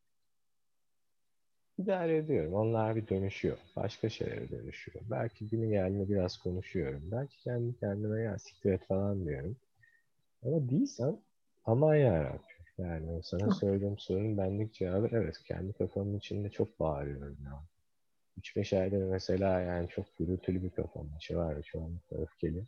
[1.78, 2.54] idare ediyorum.
[2.54, 3.58] Onlar bir dönüşüyor.
[3.76, 5.06] Başka şeylere dönüşüyor.
[5.12, 7.02] Belki günü geldiğinde biraz konuşuyorum.
[7.12, 9.58] Belki kendi kendime ya siktir et falan diyorum.
[10.46, 11.20] Ama değilsen
[11.66, 12.50] aman yarabbim.
[12.78, 17.64] Yani sana söylediğim sorunun benlik cevabı evet kendi kafamın içinde çok bağırıyorum ya.
[18.38, 21.62] 3-5 ayda mesela yani çok gürültülü bir kafam içi var.
[21.62, 22.64] Çoğunlukla öfkeli.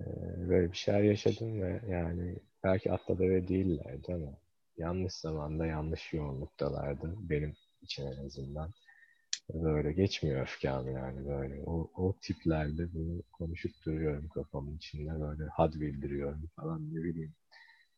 [0.00, 0.04] Ee,
[0.48, 4.32] böyle bir şeyler yaşadım ve yani belki atla deve değillerdi ama
[4.76, 7.14] yanlış zamanda yanlış yoğunluktalardı.
[7.18, 8.70] Benim için en azından.
[9.54, 11.62] Böyle geçmiyor öfkem yani böyle.
[11.66, 17.34] O, o tiplerde bunu konuşup duruyorum kafamın içinde böyle had bildiriyorum falan ne bileyim.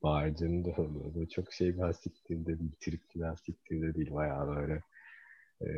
[0.02, 1.14] Bağırdığımda oluyor.
[1.14, 4.10] Böyle çok şey bir hastiktir de değil, trip bir hastiktir de değil.
[4.10, 4.82] Bayağı böyle
[5.62, 5.70] e,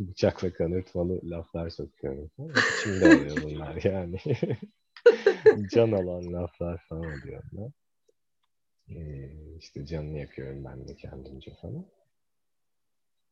[0.00, 2.30] bıçakla kanırtmalı laflar sokuyorum.
[2.38, 4.18] İçimde oluyor bunlar yani.
[5.70, 7.72] Can alan laflar falan oluyor onlar.
[8.88, 11.86] E, işte canını yakıyorum ben de kendimce falan.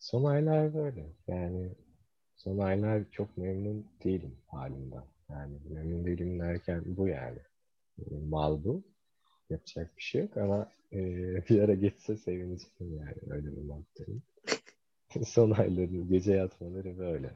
[0.04, 1.06] Son aylar böyle.
[1.28, 1.72] Yani
[2.36, 5.04] son aylar çok memnun değilim halimden.
[5.30, 7.38] Yani memnun değilim derken bu yani.
[8.28, 8.84] Mal bu.
[9.50, 10.98] Yapacak bir şey yok ama e,
[11.48, 13.14] bir ara geçse sevineceğim yani.
[13.30, 14.22] Öyle bir moddayım.
[15.26, 17.30] son ayları, gece yatmaları böyle.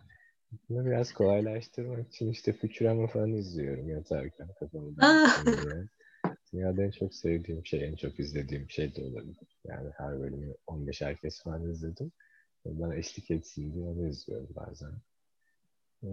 [0.69, 5.89] Bunu biraz kolaylaştırmak için işte Futurama falan izliyorum yatarken kafamı dağıtsın diye.
[6.53, 9.59] Dünyada en çok sevdiğim şey, en çok izlediğim şey de olabilir.
[9.65, 12.13] Yani her bölümü 15 herkes falan izledim.
[12.65, 14.93] Bana eşlik etsin diye onu izliyorum bazen.
[16.03, 16.09] Ee,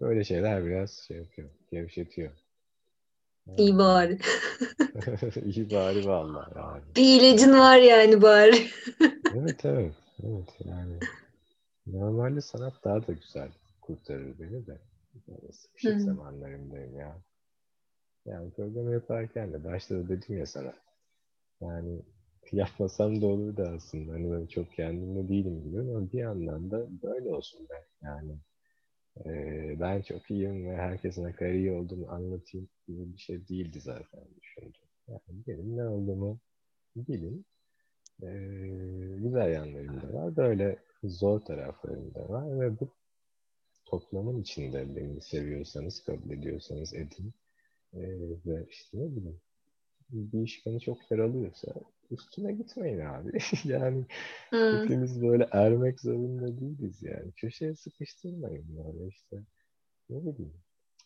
[0.00, 2.32] böyle şeyler biraz şey yapıyor, gevşetiyor.
[3.58, 4.18] İyi bari.
[5.44, 6.82] İyi bari vallahi yani.
[6.96, 8.66] Bir ilacın var yani bari.
[9.34, 9.94] evet evet.
[10.24, 10.98] Evet yani.
[11.86, 14.78] Normalde sanat daha da güzel kurtarır beni de.
[15.28, 16.00] Böyle sıkışık Hı.
[16.00, 17.16] zamanlarımdayım ya.
[18.26, 20.74] Yani programı yaparken de başta da dedim ya sana.
[21.60, 22.02] Yani
[22.52, 24.12] yapmasam da olur da aslında.
[24.12, 27.86] Hani ben çok kendimde değilim gibi ama bir yandan da böyle olsun be.
[28.02, 28.36] Yani
[29.26, 29.30] e,
[29.80, 34.80] ben çok iyiyim ve herkesin ne iyi olduğunu anlatayım gibi bir şey değildi zaten düşündüm.
[35.08, 36.38] Yani benim ne olduğumu
[36.96, 37.46] bilin.
[38.22, 38.28] E,
[39.18, 40.36] güzel yanlarım da var.
[40.36, 42.88] Böyle zor taraflarım da var ve bu
[43.84, 47.32] toplamın içinde beni seviyorsanız, kabul ediyorsanız edin.
[47.94, 48.00] E,
[48.46, 49.40] ve işte ne bileyim
[50.12, 51.72] bir iş beni çok yaralıyorsa
[52.10, 53.38] üstüne gitmeyin abi.
[53.64, 54.06] yani
[54.50, 57.32] hepimiz böyle ermek zorunda değiliz yani.
[57.32, 59.36] Köşeye sıkıştırmayın böyle işte.
[60.10, 60.54] Ne bileyim.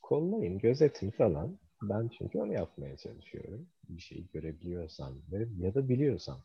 [0.03, 1.59] Kollayın, gözetin falan.
[1.83, 3.69] Ben çünkü onu yapmaya çalışıyorum.
[3.89, 6.39] Bir şeyi görebiliyorsam ve ya da biliyorsam.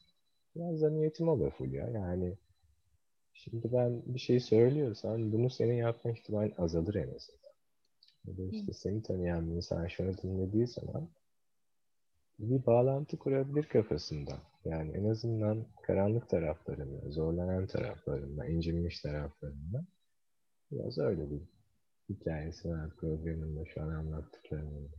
[0.55, 1.89] Biraz da niyetim o Fulya.
[1.89, 2.37] Yani
[3.33, 7.51] şimdi ben bir şey söylüyorsam bunu senin yapma ihtimalin azalır en azından.
[8.25, 11.09] Ya da işte seni tanıyan bir insan şunu dinlediği zaman
[12.49, 14.39] bir bağlantı kurabilir kafasında.
[14.65, 19.85] Yani en azından karanlık taraflarında, zorlanan taraflarında, incinmiş taraflarında
[20.71, 21.41] biraz öyle bir
[22.09, 24.89] hikayesi var programında şu an anlattıklarımın.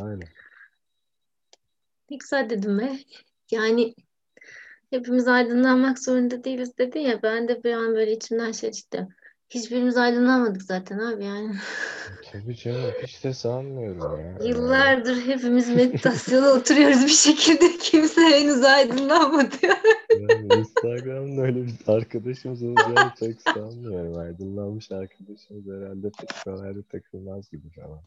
[0.00, 0.28] Aynen.
[2.10, 2.98] Ne güzel dedim be.
[3.50, 3.94] Yani
[4.90, 7.22] hepimiz aydınlanmak zorunda değiliz dedi ya.
[7.22, 9.08] Ben de bir an böyle içimden şey çıktı.
[9.50, 11.54] Hiçbirimiz aydınlanmadık zaten abi yani.
[12.32, 14.48] Tabii canım hiç de sanmıyorum ya.
[14.48, 17.76] Yıllardır hepimiz meditasyona oturuyoruz bir şekilde.
[17.80, 19.56] Kimse henüz aydınlanmadı.
[20.20, 24.18] Yani Instagram'da öyle bir arkadaşımız olacağını pek sanmıyorum.
[24.18, 28.00] Aydınlanmış arkadaşımız herhalde pek kolay takılmaz gibi falan.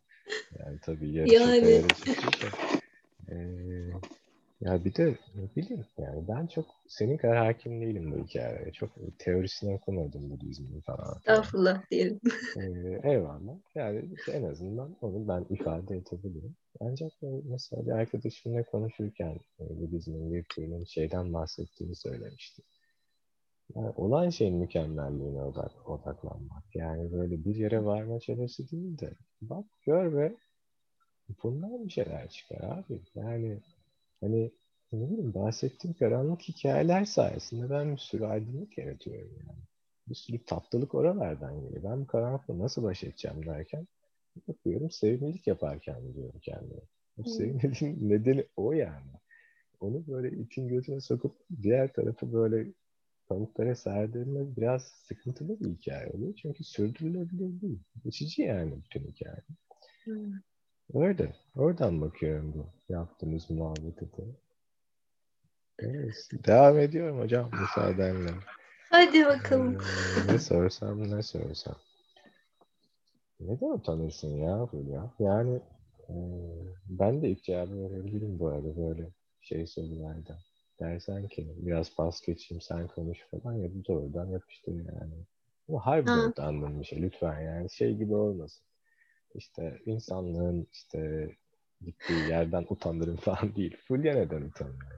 [0.59, 1.55] Yani tabii yarı Yani.
[1.55, 2.47] şaka yarı ciddi de.
[3.31, 8.71] Ee, Ya bir de ne bileyim yani ben çok senin kadar hakim değilim bu hikayeye.
[8.71, 8.89] Çok
[9.19, 11.15] teorisini okumadım Budizmin falan.
[11.17, 12.19] Estağfurullah diyelim.
[12.57, 13.55] Ee, eyvallah.
[13.75, 16.55] Yani en azından onu ben ifade edebilirim.
[16.79, 17.11] Ancak
[17.43, 22.61] mesela bir arkadaşımla konuşurken e, Budizmin bir türünün şeyden bahsettiğini söylemişti.
[23.75, 26.63] Yani olan şeyin mükemmelliğine odak, odaklanmak.
[26.75, 30.35] Yani böyle bir yere varma çabası değil de bak gör ve
[31.43, 33.01] bundan bir şeyler çıkar abi.
[33.15, 33.59] Yani
[34.21, 34.51] Hani
[34.91, 39.59] ne bileyim bahsettiğim karanlık hikayeler sayesinde ben bir sürü aydınlık yaratıyorum yani.
[40.07, 41.83] Bir sürü tatlılık oralardan geliyor.
[41.83, 43.87] Ben bu karanlıkla nasıl baş edeceğim derken
[44.47, 46.81] bakıyorum sevimlilik yaparken diyorum kendime.
[47.17, 47.31] Bu hmm.
[47.31, 49.11] sevimliliğin nedeni o yani.
[49.79, 52.73] Onu böyle itin gözüne sokup diğer tarafı böyle
[53.27, 56.33] pamuklara serdirme biraz sıkıntılı bir hikaye oluyor.
[56.41, 57.79] Çünkü sürdürülebilir değil.
[58.03, 59.43] Geçici yani bütün hikaye.
[60.03, 60.33] Hmm.
[60.93, 61.33] Öyle.
[61.55, 64.23] Oradan bakıyorum bu yaptığımız muhabbete de.
[65.79, 68.31] Evet, devam ediyorum hocam müsaadenle.
[68.89, 69.75] Hadi bakalım.
[69.75, 71.75] Ee, ne sorsam ne sorsam.
[73.39, 75.11] Neden utanırsın ya Fulya?
[75.19, 75.61] Yani
[76.09, 76.15] e,
[76.89, 79.07] ben de cevabı verebilirim bu arada böyle
[79.41, 80.37] şey sorularda.
[80.79, 85.13] Dersen ki biraz pas geçeyim sen konuş falan ya da doğrudan yapıştır yani.
[85.69, 88.66] Ama harbiden utandığım bir şey lütfen yani şey gibi olmasın
[89.37, 91.31] işte insanlığın işte
[91.81, 93.77] gittiği yerden utanırım falan değil.
[93.87, 94.97] Fulya neden utanıyor?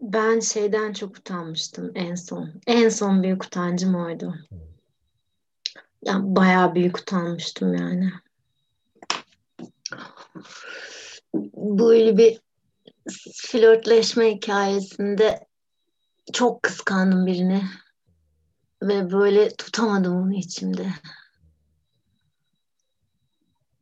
[0.00, 2.60] Ben şeyden çok utanmıştım en son.
[2.66, 4.34] En son büyük utancım oydu.
[4.48, 4.58] Hmm.
[6.04, 8.10] Yani bayağı büyük utanmıştım yani.
[11.54, 12.40] Böyle bir
[13.34, 15.46] flörtleşme hikayesinde
[16.32, 17.62] çok kıskandım birini.
[18.82, 20.86] Ve böyle tutamadım onu içimde.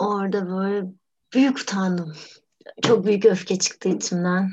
[0.02, 0.86] Orada böyle
[1.34, 2.12] büyük utandım.
[2.82, 4.50] Çok büyük öfke çıktı içimden.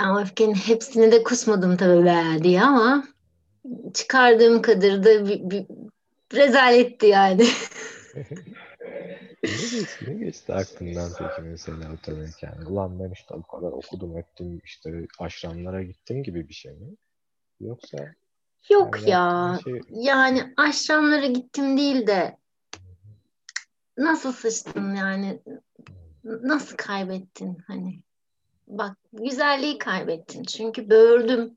[0.00, 3.04] Yani öfkenin hepsini de kusmadım tabii be diye ama
[3.94, 5.66] çıkardığım kadar da bir, bir
[6.34, 7.46] rezaletti yani.
[8.14, 8.22] ne
[9.50, 12.54] geçti, ne geçti aklından peki mesela utanırken?
[12.66, 16.96] Ulan ben işte o kadar okudum ettim işte aşramlara gittim gibi bir şey mi?
[17.60, 17.98] Yoksa
[18.70, 19.58] Yok ya.
[19.64, 19.80] Şey...
[19.90, 22.36] Yani aşramlara gittim değil de
[23.96, 25.40] nasıl sıçtın yani?
[26.24, 28.00] Nasıl kaybettin hani?
[28.66, 30.42] Bak güzelliği kaybettin.
[30.42, 31.56] Çünkü böğürdüm.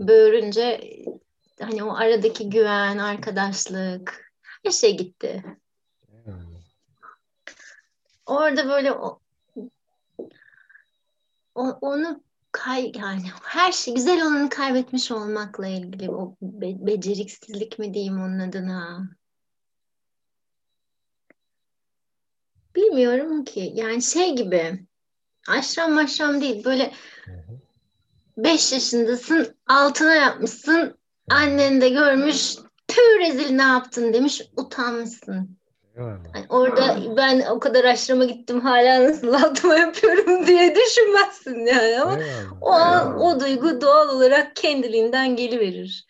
[0.00, 0.80] Böğürünce
[1.60, 4.32] hani o aradaki güven, arkadaşlık
[4.64, 5.44] her şey gitti.
[8.26, 9.20] Orada böyle o,
[11.54, 12.20] o, onu
[12.52, 18.38] kay yani her şey güzel olanı kaybetmiş olmakla ilgili o be, beceriksizlik mi diyeyim onun
[18.38, 19.08] adına
[22.76, 23.72] Bilmiyorum ki.
[23.74, 24.86] Yani şey gibi
[25.48, 26.64] aşram maşram değil.
[26.64, 26.92] Böyle
[28.36, 30.98] beş yaşındasın altına yapmışsın.
[31.30, 32.56] Annen de görmüş
[32.88, 35.56] tüh rezil ne yaptın demiş utanmışsın.
[35.98, 42.18] Yani orada ben o kadar aşrama gittim hala nasıl altıma yapıyorum diye düşünmezsin yani ama
[42.60, 46.06] o an o duygu doğal olarak kendiliğinden geliverir.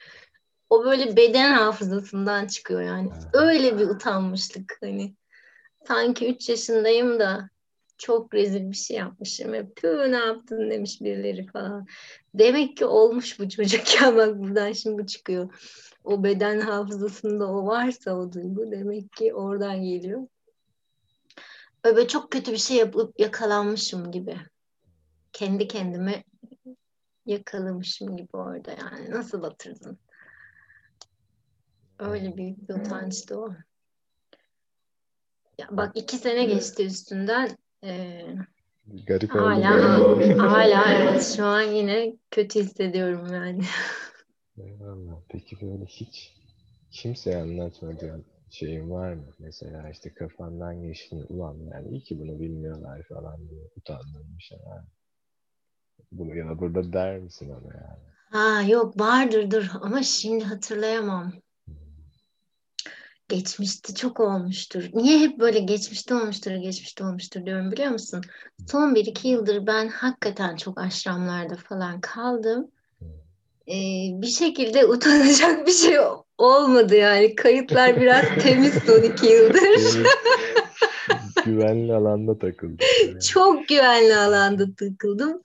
[0.70, 3.10] O böyle beden hafızasından çıkıyor yani.
[3.32, 5.14] Öyle bir utanmışlık hani
[5.88, 7.50] sanki 3 yaşındayım da
[7.98, 9.54] çok rezil bir şey yapmışım.
[9.54, 11.86] Hep tüh ne yaptın demiş birileri falan.
[12.34, 15.54] Demek ki olmuş bu çocukken bak buradan şimdi bu çıkıyor.
[16.04, 20.26] O beden hafızasında o varsa o duygu demek ki oradan geliyor.
[21.84, 24.36] Böyle çok kötü bir şey yapıp yakalanmışım gibi.
[25.32, 26.24] Kendi kendime
[27.26, 29.10] yakalamışım gibi orada yani.
[29.10, 29.98] Nasıl batırdın?
[31.98, 33.54] Öyle büyük bir utançtı o.
[35.58, 37.56] Ya bak iki sene geçti üstünden.
[37.84, 38.36] Ee,
[39.06, 39.70] Garip hala,
[40.38, 43.62] hala evet şu an yine kötü hissediyorum yani.
[44.58, 45.20] Eyvallah.
[45.28, 46.34] Peki böyle hiç
[46.90, 49.24] kimseye anlatmadığın şeyin var mı?
[49.38, 54.58] Mesela işte kafandan geçti ulan yani iyi ki bunu bilmiyorlar falan diye utandığın bir şey
[54.58, 54.88] var mı?
[56.12, 58.02] Bunu ya da burada der misin ona yani?
[58.30, 61.32] Ha yok vardır dur ama şimdi hatırlayamam
[63.28, 64.84] geçmişte çok olmuştur.
[64.94, 68.22] Niye hep böyle geçmişte olmuştur, geçmişte olmuştur diyorum biliyor musun?
[68.70, 72.70] Son bir iki yıldır ben hakikaten çok aşramlarda falan kaldım.
[73.68, 75.96] Ee, bir şekilde utanacak bir şey
[76.38, 77.34] olmadı yani.
[77.34, 80.06] Kayıtlar biraz temiz son iki yıldır.
[81.44, 82.78] güvenli alanda takıldım.
[83.32, 85.42] Çok güvenli alanda takıldım.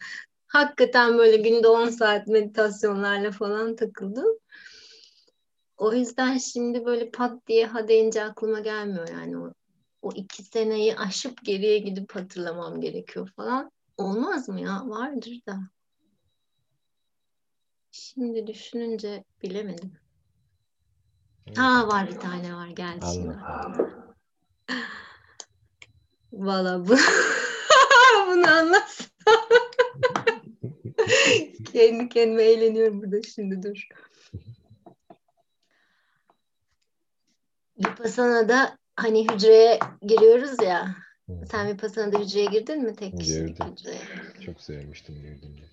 [0.47, 4.37] Hakikaten böyle günde 10 saat meditasyonlarla falan takıldım.
[5.81, 9.53] O yüzden şimdi böyle pat diye ha deyince aklıma gelmiyor yani o
[10.01, 13.71] o iki seneyi aşıp geriye gidip hatırlamam gerekiyor falan.
[13.97, 14.83] Olmaz mı ya?
[14.85, 15.59] Vardır da.
[17.91, 19.93] Şimdi düşününce bilemedim.
[21.55, 23.35] Ha var bir tane var geldi şimdi.
[26.33, 26.95] Valla bu
[28.27, 29.07] bunu anlatsam
[31.73, 33.87] kendi kendime eğleniyorum burada şimdi dur.
[37.85, 40.95] Vipassana'da hani hücreye giriyoruz ya.
[41.51, 43.71] Sen Vipassana'da hücreye girdin mi tek kişilik Girdim.
[43.71, 44.01] hücreye?
[44.45, 45.65] Çok sevmiştim girdiğimde.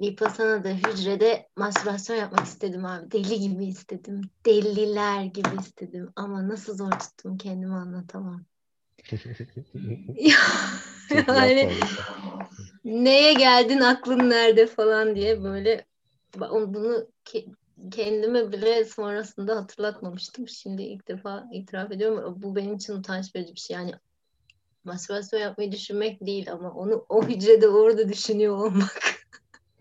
[0.00, 3.10] Vipassana'da hücrede mastürbasyon yapmak istedim abi.
[3.10, 4.20] Deli gibi istedim.
[4.46, 6.12] Deliler gibi istedim.
[6.16, 8.44] Ama nasıl zor tuttum kendimi anlatamam.
[11.10, 11.70] Yani
[12.84, 15.84] neye geldin aklın nerede falan diye böyle
[16.40, 17.06] bunu
[17.90, 20.48] kendime bile sonrasında hatırlatmamıştım.
[20.48, 22.42] Şimdi ilk defa itiraf ediyorum.
[22.42, 23.76] Bu benim için utanç verici bir şey.
[23.76, 23.92] Yani
[24.84, 29.02] mastürbasyon yapmayı düşünmek değil ama onu o hücrede orada düşünüyor olmak.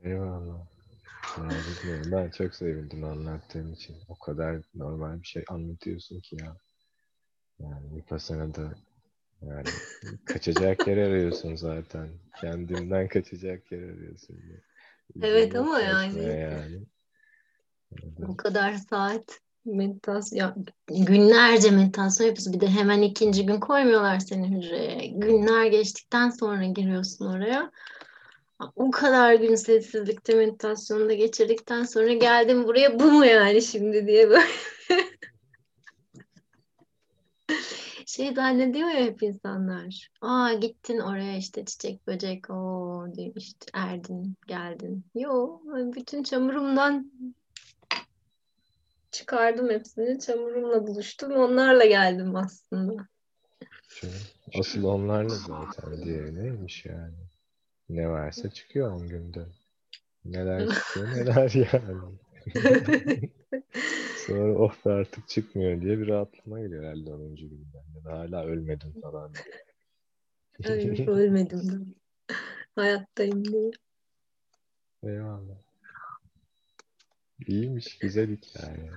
[0.03, 0.65] Eyvallah.
[1.37, 2.11] Ya bilmiyorum.
[2.11, 3.95] Ben çok sevindim anlattığın için.
[4.09, 6.57] O kadar normal bir şey anlatıyorsun ki ya.
[7.59, 8.75] Yani Vipassana'da
[9.41, 9.67] yani
[10.25, 12.09] kaçacak yer arıyorsun zaten.
[12.41, 14.39] Kendinden kaçacak yer arıyorsun.
[15.21, 16.81] Evet Yok ama yani- yani.
[18.19, 22.53] Bu kadar saat meditasyon, günlerce meditasyon yapıyorsun.
[22.53, 25.07] Bir de hemen ikinci gün koymuyorlar seni hücreye.
[25.07, 27.71] Günler geçtikten sonra giriyorsun oraya.
[28.75, 34.45] O kadar gün sessizlikte meditasyonda geçirdikten sonra geldim buraya bu mu yani şimdi diye böyle.
[38.05, 40.09] şey zannediyor ya hep insanlar.
[40.21, 45.05] Aa gittin oraya işte çiçek böcek o işte erdin geldin.
[45.15, 45.59] Yo
[45.95, 47.11] bütün çamurumdan
[49.18, 50.20] çıkardım hepsini.
[50.20, 51.32] Çamurumla buluştum.
[51.32, 53.07] Onlarla geldim aslında.
[53.89, 54.09] Şey,
[54.59, 57.16] asıl onlarla zaten diğeri neymiş yani.
[57.89, 59.45] Ne varsa çıkıyor on günde.
[60.26, 62.01] Neler çıkıyor neler yani.
[64.28, 67.36] Sonra of be artık çıkmıyor diye bir rahatlama geliyor herhalde 10.
[67.36, 67.84] günden.
[67.95, 69.34] Ya da hala ölmedim falan.
[70.63, 71.95] Öyle ölmedim.
[72.76, 73.72] Hayattayım diye.
[75.03, 75.55] Eyvallah.
[77.47, 78.89] İyiymiş, güzel hikaye.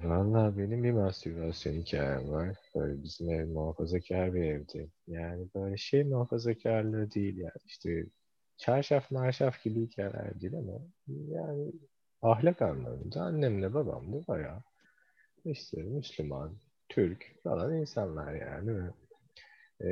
[0.00, 2.56] Valla benim bir mastürbasyon hikayem var.
[2.74, 4.90] Böyle bizim ev muhafazakar bir evdi.
[5.06, 8.06] Yani böyle şey muhafazakarlığı değil yani işte
[8.56, 10.72] çarşaf marşaf gibi hikayeler değil ama
[11.08, 11.72] yani
[12.22, 14.62] ahlak anlamında annemle babam da bayağı
[15.44, 16.56] işte Müslüman,
[16.88, 18.90] Türk falan insanlar yani.
[19.80, 19.88] Ee,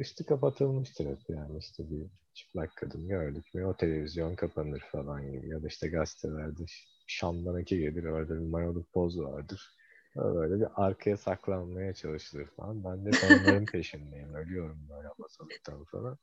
[0.00, 5.48] üstü kapatılmıştır hep yani işte bir çıplak kadın gördük mü o televizyon kapanır falan gibi
[5.48, 6.64] ya da işte gazetelerde
[7.06, 9.76] Şam'dan iki gelir orada bir mayolu poz vardır.
[10.16, 12.84] Böyle bir arkaya saklanmaya çalışılır falan.
[12.84, 14.34] Ben de onların peşindeyim.
[14.34, 16.18] Ölüyorum böyle masalıktan falan.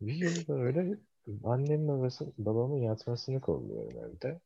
[0.00, 0.98] Bir gün böyle
[1.44, 4.40] annem babası, babamın yatmasını kolluyorum evde.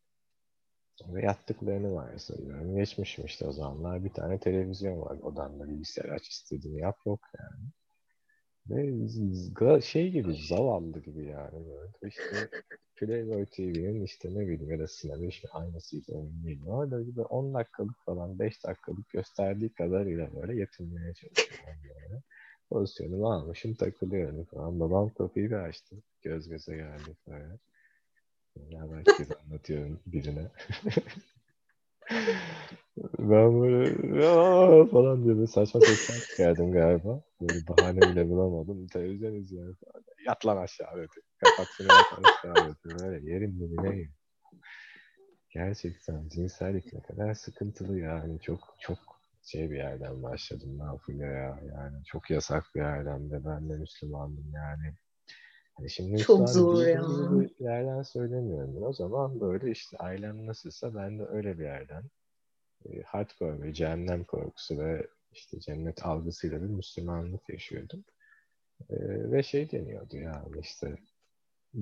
[1.09, 2.77] Ve yattıklarını varsayıyorum.
[2.77, 5.19] Geçmişim işte o zamanlar bir tane televizyon var.
[5.23, 7.65] Odamda bilgisayar aç istediğini yap yok yani.
[8.71, 12.49] Ve z- şey gibi zavallı gibi yani böyle işte
[12.97, 16.67] Playboy TV'nin işte ne bileyim ya da sinema işte aynısıyla oynayayım.
[16.67, 22.23] Orada gibi 10 dakikalık falan 5 dakikalık gösterdiği kadarıyla böyle yetinmeye çalışıyorum böyle.
[22.71, 24.81] Pozisyonumu almışım takılıyorum falan.
[24.81, 25.97] Babam kapıyı bir açtı.
[26.23, 27.59] Göz göze geldik böyle.
[28.71, 30.51] Ya belki kez anlatıyorum birine.
[33.19, 37.23] Ben böyle "Aa!" falan diye böyle saçma sesler çıkardım galiba.
[37.41, 38.87] Böyle bahane bile bulamadım.
[38.87, 39.77] Televizyon izliyorum.
[40.27, 41.21] Yat lan aşağı dedi.
[41.41, 42.79] Kapat şunu yat aşağı dedi.
[42.85, 44.09] Böyle yerin dibine
[45.51, 48.41] Gerçekten cinsellik ne kadar sıkıntılı yani.
[48.41, 48.99] Çok çok
[49.43, 51.61] şey bir yerden başladım ben Fulya ya.
[51.75, 54.95] Yani çok yasak bir yerden de ben de Müslümandım yani.
[55.77, 57.03] Hani şimdi Çok zor ya.
[57.41, 58.83] bir yerden söylemiyorum.
[58.83, 62.05] O zaman böyle işte ailem nasılsa ben de öyle bir yerden
[62.85, 68.05] e, hardcore ve cehennem korkusu ve işte cennet algısıyla bir Müslümanlık yaşıyordum.
[68.91, 68.97] E,
[69.33, 70.97] ve şey deniyordu yani işte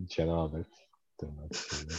[0.04, 0.66] cenabet
[1.18, 1.52] tırnak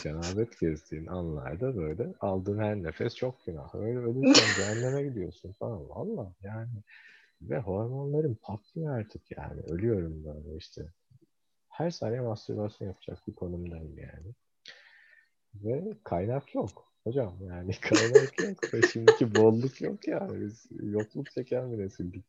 [0.03, 3.75] cenabet gezdiğin anlarda böyle aldığın her nefes çok günah.
[3.75, 5.89] Öyle ölürsen cehenneme gidiyorsun falan.
[5.89, 6.83] Valla yani
[7.41, 9.61] ve hormonlarım patlıyor artık yani.
[9.61, 10.85] Ölüyorum böyle işte.
[11.73, 14.33] Her saniye mastürbasyon yapacak bir konumdayım yani.
[15.53, 16.93] Ve kaynak yok.
[17.03, 18.73] Hocam yani kaynak yok.
[18.73, 20.41] Ve şimdiki bolluk yok yani.
[20.41, 22.25] Biz yokluk çeken bir nesildik.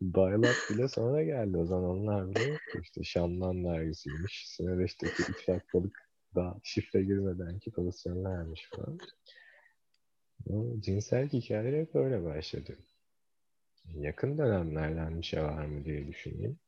[0.00, 1.56] Baylat bile sonra geldi.
[1.56, 2.78] O zaman onlar bile yoktu.
[2.82, 4.48] İşte Şam'dan dergisiymiş.
[4.48, 8.98] Süveyş'teki 3 dakikalık daha şifre girmedenki pozisyonlarmış falan.
[10.50, 12.76] O cinsel hikayeler hep öyle başladı.
[13.94, 16.58] yakın dönemlerden bir şey var mı diye düşüneyim.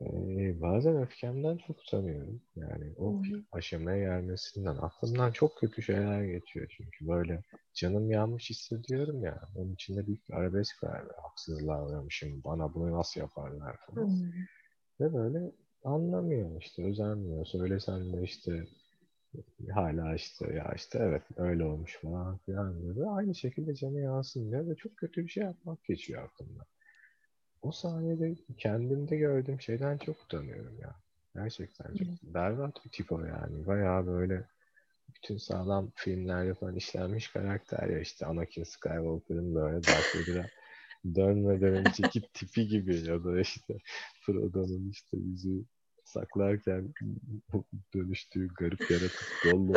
[0.00, 2.42] Ee, bazen öfkemden çok utanıyorum.
[2.56, 3.22] Yani o
[3.52, 4.76] aşamaya gelmesinden.
[4.76, 7.42] Aklımdan çok kötü şeyler geçiyor çünkü böyle
[7.74, 9.40] canım yanmış hissediyorum ya.
[9.56, 11.02] Onun içinde büyük bir arabesk var.
[11.22, 12.44] Haksızlığa uğramışım.
[12.44, 14.32] Bana bunu nasıl yaparlar falan.
[15.00, 15.52] Ve böyle
[15.84, 17.46] anlamıyor işte, özenmiyor.
[17.46, 18.66] Söylesem de işte
[19.70, 23.16] hala işte ya işte evet öyle olmuş falan filan diyor.
[23.16, 26.66] Aynı şekilde canı yansın diyor ve çok kötü bir şey yapmak geçiyor aklımdan.
[27.62, 30.96] O sahnede kendimde gördüğüm şeyden çok utanıyorum ya.
[31.34, 33.66] Gerçekten çok berbat bir tip o yani.
[33.66, 34.44] Bayağı böyle
[35.14, 40.46] bütün sağlam filmlerde falan işlenmiş karakter ya işte Anakin Skywalker'ın böyle Darth Vader'a
[41.14, 43.78] dönmeden önceki tipi gibi ya da işte
[44.20, 45.64] Frodo'nun işte yüzü
[46.04, 46.94] saklarken
[47.94, 49.74] dönüştüğü garip yaratık Gollum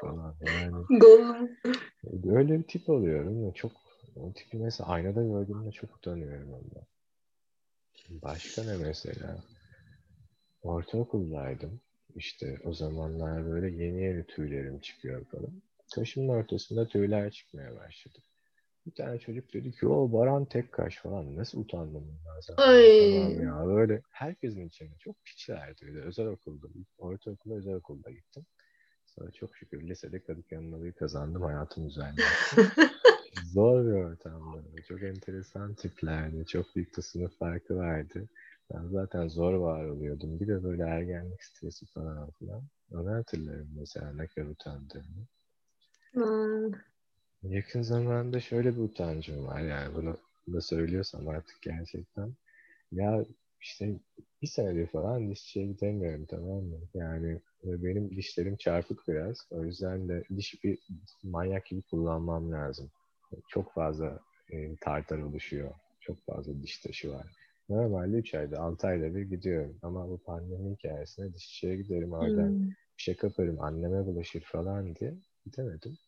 [0.00, 1.00] falan yani.
[1.00, 1.50] Gollum.
[2.36, 3.72] Öyle bir tip oluyorum ya çok
[4.16, 6.86] o tipi mesela aynada gördüğümde çok utanıyorum ondan.
[8.10, 9.38] Başka ne mesela?
[10.62, 11.80] Ortaokuldaydım.
[12.14, 15.62] İşte o zamanlar böyle yeni yeni tüylerim çıkıyor falan.
[15.94, 18.18] Kaşımın ortasında tüyler çıkmaya başladı.
[18.86, 21.36] Bir tane çocuk dedi ki o Baran tek kaş falan.
[21.36, 22.56] Nasıl utandım ben sana.
[22.56, 22.98] Ay.
[22.98, 25.86] Tamam ya böyle herkesin içinde çok piçlerdi.
[25.86, 26.66] Bir de özel okulda.
[26.98, 28.46] Ortaokulda özel okulda gittim.
[29.06, 31.42] Sonra çok şükür lisede Kadıköy Anadolu'yu kazandım.
[31.42, 32.56] Hayatım güzelleşti.
[33.54, 34.82] Zor bir ortamdı.
[34.88, 36.46] Çok enteresan tiplerdi.
[36.46, 38.28] Çok büyük bir sınıf farkı vardı.
[38.74, 40.40] Ben zaten zor var oluyordum.
[40.40, 42.62] Bir de böyle ergenlik stresi falan filan.
[42.92, 45.26] Onu hatırlarım mesela ne kadar utandığımı.
[46.12, 46.72] Hmm.
[47.42, 50.16] Yakın zamanda şöyle bir utancım var yani bunu
[50.52, 52.34] da söylüyorsam artık gerçekten.
[52.92, 53.24] Ya
[53.60, 54.00] işte
[54.42, 56.80] bir senedir falan dişçiye gidemiyorum tamam mı?
[56.94, 59.46] Yani benim dişlerim çarpık biraz.
[59.50, 60.78] O yüzden de diş bir
[61.22, 62.90] manyak gibi kullanmam lazım.
[63.48, 64.18] Çok fazla
[64.50, 65.70] e, tartar oluşuyor.
[66.00, 67.26] Çok fazla diş taşı var.
[67.68, 69.78] Normalde 3 ayda 6 ayda bir gidiyorum.
[69.82, 72.74] Ama bu pandemi hikayesinde dişçiye giderim oradan Hmm.
[72.98, 75.14] bir şey kaparım anneme bulaşır falan diye
[75.44, 75.98] gidemedim.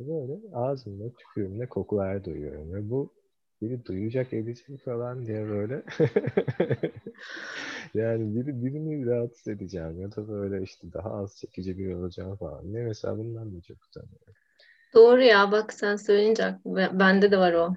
[0.00, 2.74] Böyle ağzımda tükürüğümle kokular duyuyorum.
[2.74, 3.14] Ve bu
[3.62, 5.82] biri duyacak edecek falan diye böyle
[7.94, 12.72] yani biri, birini rahatsız edeceğim ya da böyle işte daha az çekici biri olacağım falan.
[12.72, 14.34] Ne mesela bundan da çok utanıyorum.
[14.94, 16.54] Doğru ya bak sen söyleyince
[16.92, 17.74] bende de var o.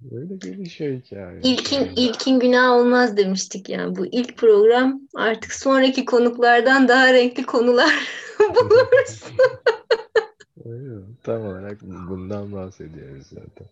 [0.00, 1.40] Böyle gelişiyor hikaye.
[1.42, 3.96] İlkin ilkin günah olmaz demiştik yani.
[3.96, 7.94] Bu ilk program artık sonraki konuklardan daha renkli konular
[8.38, 9.24] buluruz.
[10.64, 11.00] Öyle.
[11.22, 13.66] Tam olarak bundan bahsediyoruz zaten.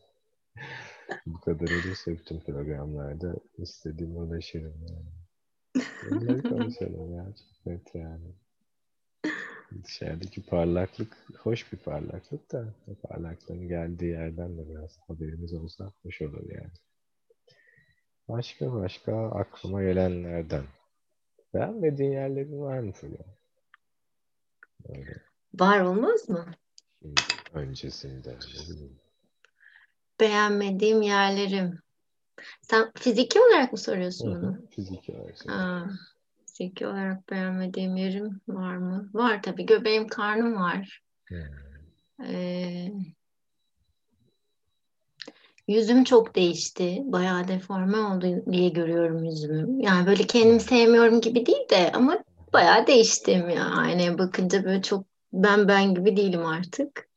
[1.26, 5.17] Bu kadar olursa bütün programlarda istediğime ulaşırım yani.
[6.02, 7.24] Bunları konuşalım ya.
[7.24, 8.34] Çok net yani.
[9.84, 16.22] Dışarıdaki parlaklık hoş bir parlaklık da o parlaklığın geldiği yerden de biraz haberimiz olsa hoş
[16.22, 16.72] olur yani.
[18.28, 20.64] Başka başka aklıma gelenlerden.
[21.54, 23.24] Beğenmediğin yerlerin var mı Fulya?
[24.88, 25.22] Öyle
[25.54, 26.46] Var olmaz mı?
[27.02, 27.14] şimdi
[27.54, 28.36] öncesinde.
[30.20, 31.78] Beğenmediğim yerlerim.
[32.62, 34.58] Sen fiziki olarak mı soruyorsun bunu?
[34.70, 35.48] Fiziki olarak.
[35.48, 35.86] Ha,
[36.46, 39.10] fiziki olarak beğenmediğim yerim var mı?
[39.14, 39.66] Var tabii.
[39.66, 41.02] Göbeğim, karnım var.
[41.28, 41.38] Hmm.
[42.26, 42.92] Ee,
[45.68, 47.02] yüzüm çok değişti.
[47.04, 49.84] Bayağı deforme oldu diye görüyorum yüzümü.
[49.84, 52.18] Yani böyle kendimi sevmiyorum gibi değil de ama
[52.52, 53.64] bayağı değiştim ya.
[53.64, 57.08] Aynaya bakınca böyle çok ben ben gibi değilim artık.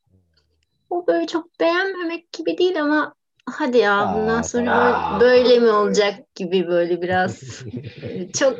[0.90, 3.14] O böyle çok beğenmemek gibi değil ama
[3.46, 5.20] hadi ya bundan Aa, sonra tamam.
[5.20, 7.42] böyle, böyle mi olacak gibi böyle biraz
[8.02, 8.58] e, çok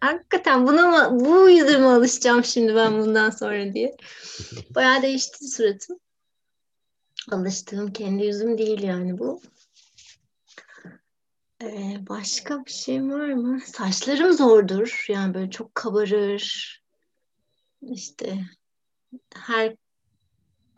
[0.00, 3.96] hakikaten buna mı bu yüzüme alışacağım şimdi ben bundan sonra diye.
[4.74, 5.98] Bayağı değişti suratım.
[7.30, 9.40] Alıştığım kendi yüzüm değil yani bu.
[11.62, 13.60] Ee, başka bir şey var mı?
[13.60, 15.06] Saçlarım zordur.
[15.08, 16.78] Yani böyle çok kabarır.
[17.82, 18.38] İşte
[19.34, 19.76] her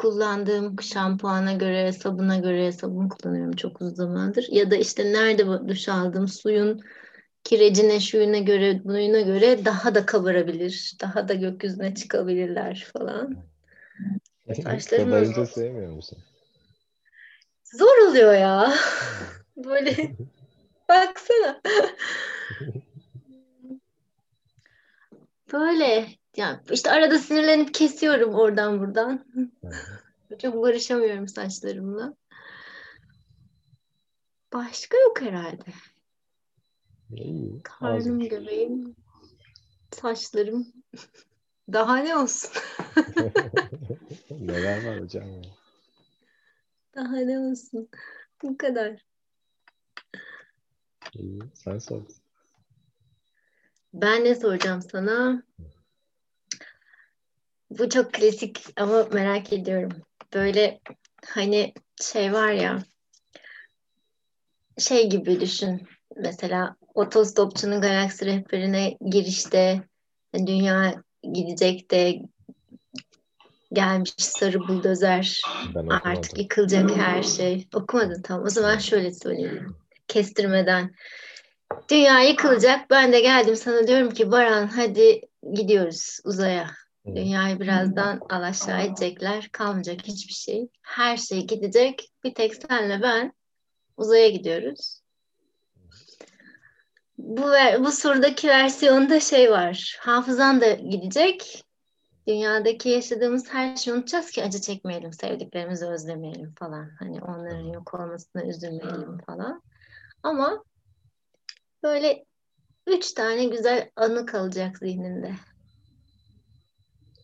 [0.01, 4.47] kullandığım şampuana göre, sabuna göre sabun kullanıyorum çok uzun zamandır.
[4.51, 6.81] Ya da işte nerede duş aldım suyun
[7.45, 10.97] kirecine, şuyuna göre, buyuna göre daha da kabarabilir.
[11.01, 13.37] Daha da gökyüzüne çıkabilirler falan.
[14.63, 16.19] Saçlarım Kabarınca sevmiyor musun?
[17.65, 18.75] Zor oluyor ya.
[19.57, 19.97] Böyle
[20.89, 21.61] baksana.
[25.53, 29.27] Böyle yani işte arada sinirlenip kesiyorum oradan buradan.
[30.39, 32.15] Çok barışamıyorum saçlarımla.
[34.53, 35.65] Başka yok herhalde.
[37.17, 37.63] İyi.
[37.63, 38.29] Karnım, azmış.
[38.29, 38.97] göbeğim,
[39.93, 40.73] saçlarım.
[41.73, 42.51] Daha ne olsun?
[44.31, 45.25] Neler var hocam?
[46.95, 47.89] Daha ne olsun?
[48.43, 49.05] Bu kadar.
[51.15, 52.03] İyi, sen sor.
[53.95, 55.43] Ben ne soracağım sana?
[57.71, 59.93] Bu çok klasik ama merak ediyorum.
[60.35, 60.81] Böyle
[61.27, 62.83] hani şey var ya
[64.79, 65.89] şey gibi düşün.
[66.17, 69.83] Mesela otostopçunun galaksi rehberine girişte
[70.35, 70.95] dünya
[71.33, 72.23] gidecek de
[73.73, 75.43] gelmiş sarı buldozer
[76.05, 77.69] artık yıkılacak her şey.
[77.75, 78.47] Okumadın tamam.
[78.47, 79.75] O zaman şöyle söyleyeyim.
[80.09, 80.95] Kestirmeden.
[81.91, 82.91] Dünya yıkılacak.
[82.91, 85.21] Ben de geldim sana diyorum ki Baran hadi
[85.55, 86.71] gidiyoruz uzaya.
[87.07, 89.49] Dünyayı birazdan alaşağı edecekler.
[89.53, 90.69] Kalmayacak hiçbir şey.
[90.83, 92.13] Her şey gidecek.
[92.25, 93.33] Bir tek senle ben
[93.97, 95.01] uzaya gidiyoruz.
[97.19, 99.99] Bu, bu sorudaki versiyonda şey var.
[100.01, 101.65] Hafızan da gidecek.
[102.29, 106.91] Dünyadaki yaşadığımız her şeyi unutacağız ki acı çekmeyelim, sevdiklerimizi özlemeyelim falan.
[106.99, 109.63] Hani onların yok olmasına üzülmeyelim falan.
[110.23, 110.65] Ama
[111.83, 112.25] böyle
[112.87, 115.35] üç tane güzel anı kalacak zihninde.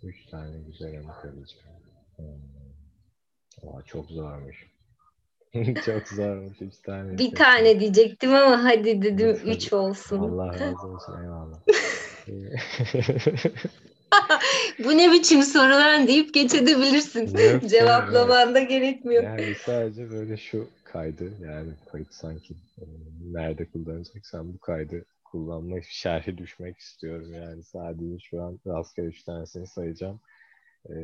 [0.07, 1.65] Üç tane güzel anı kalacak.
[2.17, 2.27] Hmm.
[3.71, 4.67] Aa, çok zormuş.
[5.87, 7.19] çok zormuş üç tane.
[7.19, 9.51] Bir tane diyecektim ama hadi dedim Lütfen.
[9.51, 10.19] üç olsun.
[10.19, 11.59] Allah razı olsun eyvallah.
[14.85, 17.21] Bu ne biçim sorular deyip geçebilirsin.
[17.39, 19.23] Yok, Cevaplaman da gerekmiyor.
[19.23, 22.85] yani sadece böyle şu kaydı yani kayıt sanki e,
[23.33, 29.67] nerede kullanacaksan bu kaydı kullanma şerhi düşmek istiyorum yani sadece şu an rastgele üç tanesini
[29.67, 30.21] sayacağım.
[30.91, 30.95] Ee,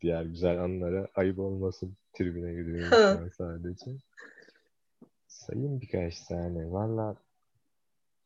[0.00, 3.90] diğer güzel anlara ayıp olmasın tribüne gidiyorum sadece.
[5.28, 6.72] Sayayım birkaç tane.
[6.72, 7.16] Valla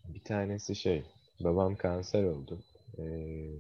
[0.09, 1.05] bir tanesi şey
[1.41, 2.63] babam kanser oldu.
[2.99, 3.51] Ee,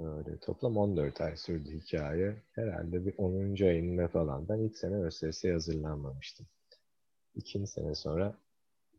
[0.00, 2.36] böyle toplam 14 ay sürdü hikaye.
[2.52, 3.64] Herhalde bir 10.
[3.64, 4.48] ayında falan.
[4.48, 6.46] Ben ilk sene ÖSS'ye hazırlanmamıştım.
[7.34, 8.34] İkinci sene sonra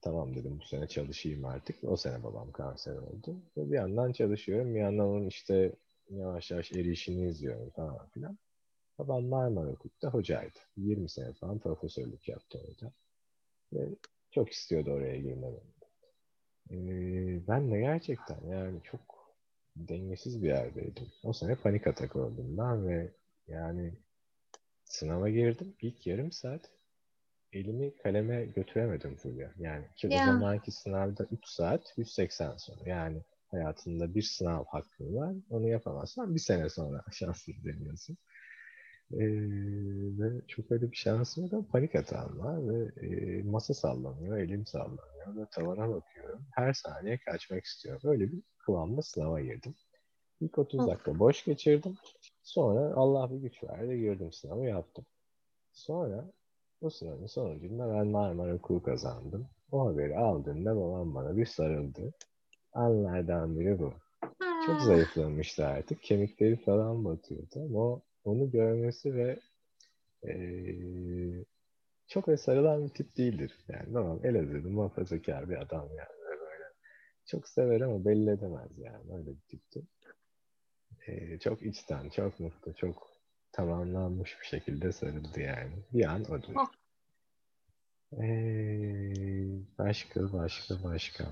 [0.01, 1.83] tamam dedim bu sene çalışayım artık.
[1.83, 3.41] O sene babam kanser oldu.
[3.57, 4.75] Ve bir yandan çalışıyorum.
[4.75, 5.75] Bir yandan onun işte
[6.09, 8.37] yavaş yavaş erişini izliyorum falan filan.
[8.99, 10.59] Babam Marmara Hukuk'ta hocaydı.
[10.77, 12.93] 20 sene falan profesörlük yaptı orada.
[13.73, 13.95] Ve
[14.31, 15.59] çok istiyordu oraya girmemi.
[16.71, 19.33] Ee, ben de gerçekten yani çok
[19.75, 21.07] dengesiz bir yerdeydim.
[21.23, 23.11] O sene panik atak oldum ben ve
[23.47, 23.93] yani
[24.85, 25.75] sınava girdim.
[25.81, 26.71] İlk yarım saat
[27.53, 29.51] elimi kaleme götüremedim Fulya.
[29.59, 30.21] Yani ki Ya.
[30.21, 32.89] o zamanki sınavda 3 saat 180 soru.
[32.89, 33.21] Yani
[33.51, 35.35] hayatında bir sınav hakkın var.
[35.49, 38.17] Onu yapamazsan bir sene sonra şanslı deniyorsun.
[39.13, 39.17] Ee,
[40.19, 45.35] ve çok öyle bir şansım yok panik atağım var ve e, masa sallanıyor, elim sallanıyor
[45.35, 46.41] ve tavana bakıyorum.
[46.55, 48.01] Her saniye kaçmak istiyorum.
[48.11, 49.75] Öyle bir kıvamda sınava girdim.
[50.41, 50.87] İlk 30 Of.
[50.87, 51.97] dakika boş geçirdim.
[52.43, 55.05] Sonra Allah bir güç verdi girdim sınavı yaptım.
[55.73, 56.31] Sonra
[56.81, 59.47] o sınavın sonucunda ben Marmara Okulu kazandım.
[59.71, 62.13] O haberi aldığımda babam bana bir sarıldı.
[62.73, 63.93] Anlardan biri bu.
[64.65, 66.03] Çok zayıflamıştı artık.
[66.03, 69.39] Kemikleri falan batıyordu ama o, onu görmesi ve
[70.23, 71.45] eee,
[72.07, 73.57] çok da sarılan bir tip değildir.
[73.69, 76.63] Yani babam Elazığlı muhafazakar bir adam yani böyle.
[77.25, 79.81] Çok sever ama belli edemez yani öyle bir tipti.
[81.07, 83.06] Eee, çok içten, çok mutlu, çok
[83.57, 85.71] tamamlanmış bir şekilde sarıldı yani.
[85.93, 86.53] Bir an odur.
[86.55, 86.71] Oh.
[88.11, 91.25] Eee, başka, başka, başka.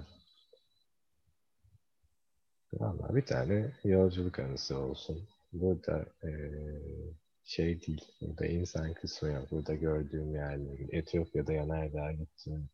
[2.74, 5.28] Valla bir tane yolculuk anısı olsun.
[5.54, 6.82] Burada eee,
[7.44, 9.52] şey değil, burada insan kısmı yok.
[9.52, 12.70] Burada gördüğüm yerlerin, Etiyopya'da Yanardağ'a gittim.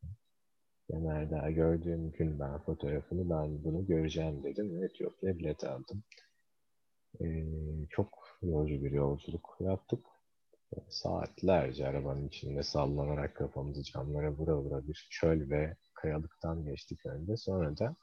[0.90, 4.84] Yanardağ gördüğüm gün ben fotoğrafını ben bunu göreceğim dedim.
[4.84, 6.04] Etiyopya bilet aldım.
[7.20, 7.46] Eee,
[7.90, 10.06] çok yorucu bir yolculuk yaptık.
[10.90, 17.38] Saatlerce arabanın içinde sallanarak kafamızı camlara vura vura bir çöl ve kayalıktan geçtik önce.
[17.38, 17.96] Sonra da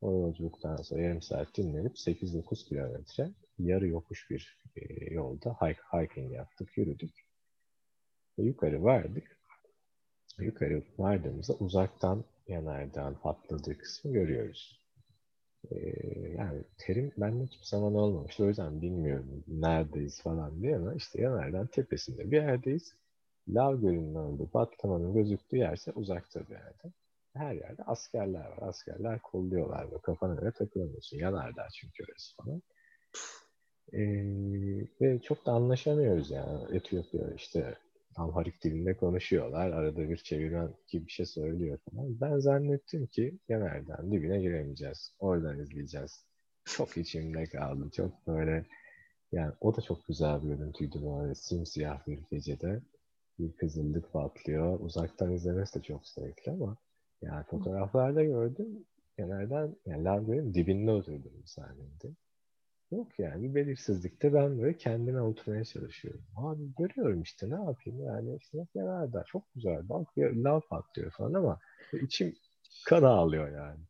[0.00, 6.32] o yolculuktan sonra yarım saat dinlenip 8-9 kilometre yarı yokuş bir e, yolda hike, hiking
[6.32, 7.14] yaptık, yürüdük.
[8.38, 9.38] Ve yukarı vardık.
[10.38, 14.80] Yukarı vardığımızda uzaktan yanardağın patladığı kısmı görüyoruz.
[16.38, 18.44] Yani terim bende hiçbir zaman olmamıştı.
[18.44, 22.94] O yüzden bilmiyorum neredeyiz falan diye ama işte yanardağın tepesinde bir yerdeyiz.
[23.48, 26.92] Lav Gölü'nün olduğu patlamanın gözüktüğü yerse uzakta bir yerde
[27.34, 28.58] her yerde askerler var.
[28.60, 31.18] Askerler kolluyorlar ve kafana göre takılamıyorsun.
[31.18, 32.62] Yanardağ çünkü orası falan.
[33.92, 36.76] Ee, ve çok da anlaşamıyoruz yani.
[36.76, 37.74] Etiyopya işte
[38.18, 39.70] Amharik dilinde konuşuyorlar.
[39.70, 42.20] Arada bir çevirmen gibi bir şey söylüyor falan.
[42.20, 45.14] Ben zannettim ki Yanardağ'ın dibine giremeyeceğiz.
[45.18, 46.24] Oradan izleyeceğiz
[46.64, 47.90] çok içimde kaldı.
[47.90, 48.66] Çok böyle
[49.32, 52.82] yani o da çok güzel bir görüntüydü böyle simsiyah bir gecede.
[53.38, 54.80] Bir kızıllık patlıyor.
[54.80, 56.76] Uzaktan izlemesi de çok zevkli ama
[57.22, 58.84] yani fotoğraflarda gördüm.
[59.18, 62.08] Genelden yani Lavgöl'ün dibinde oturdum sahnede.
[62.90, 66.24] Yok yani belirsizlikte ben böyle kendime oturmaya çalışıyorum.
[66.36, 71.34] Abi görüyorum işte ne yapayım yani işte genelde çok güzel bak bir lav patlıyor falan
[71.34, 71.58] ama
[71.92, 72.34] içim
[72.86, 73.80] kan ağlıyor yani.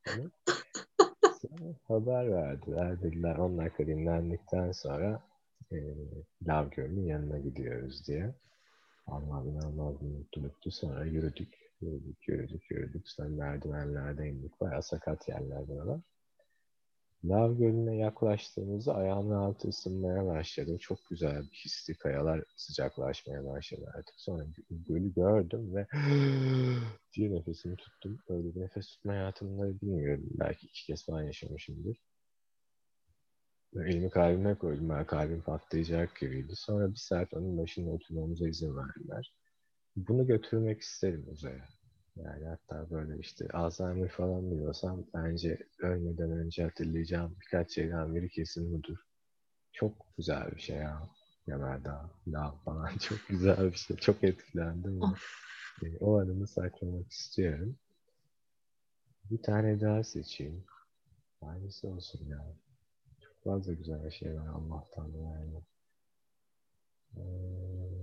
[1.41, 5.23] Sonra haber verdiler dediler 10 dakika dinlendikten sonra
[5.73, 5.77] e,
[6.47, 8.35] Lav Gölü'nün yanına gidiyoruz diye.
[9.07, 10.71] Allah inanılmaz bir mutluluktu.
[10.71, 13.09] Sonra yürüdük, yürüdük, yürüdük, yürüdük.
[13.09, 14.61] Sonra merdivenlerden indik.
[14.61, 16.01] Bayağı sakat yerler buralar.
[17.25, 20.79] Lav Gölü'ne yaklaştığımızda ayağımın altı ısınmaya başladı.
[20.79, 24.15] Çok güzel bir hisli kayalar sıcaklaşmaya başladı artık.
[24.17, 25.87] Sonra gölü gördüm ve
[27.13, 28.19] diye nefesimi tuttum.
[28.29, 30.25] Öyle bir nefes tutma hayatımda bilmiyorum.
[30.31, 32.03] Belki iki kez falan yaşamışımdır.
[33.77, 34.89] Elimi kalbime koydum.
[34.89, 36.53] Ben kalbim patlayacak gibiydi.
[36.57, 39.35] Sonra bir saat onun başında oturmamıza izin verdiler.
[39.97, 41.69] Bunu götürmek isterim uzaya.
[42.25, 48.73] Yani hatta böyle işte Alzheimer falan biliyorsam bence ölmeden önce hatırlayacağım birkaç şeyden biri kesin
[48.73, 48.97] budur.
[49.73, 51.03] Çok güzel bir şey ya.
[51.47, 53.97] Yanardağ, lav falan çok güzel bir şey.
[53.97, 55.01] Çok etkilendim.
[55.83, 57.77] E, o anımı saklamak istiyorum.
[59.31, 60.65] Bir tane daha seçeyim.
[61.41, 62.47] Hangisi olsun ya?
[63.21, 65.63] Çok fazla güzel şey var Allah'tan yani.
[67.17, 67.98] Ee,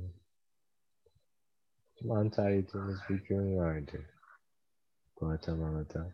[2.06, 4.06] mantar yediğimiz bir gün vardı.
[5.16, 6.14] Guatemala'da.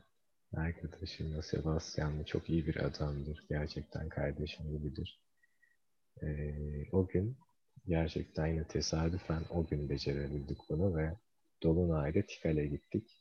[0.54, 3.46] Arkadaşımla Sebastian'la çok iyi bir adamdır.
[3.50, 5.22] Gerçekten kardeşim gibidir.
[6.22, 6.56] Ee,
[6.92, 7.38] o gün
[7.88, 11.14] gerçekten yine tesadüfen o gün becerebildik bunu ve
[11.64, 13.18] Dolunay'da Tikale gittik.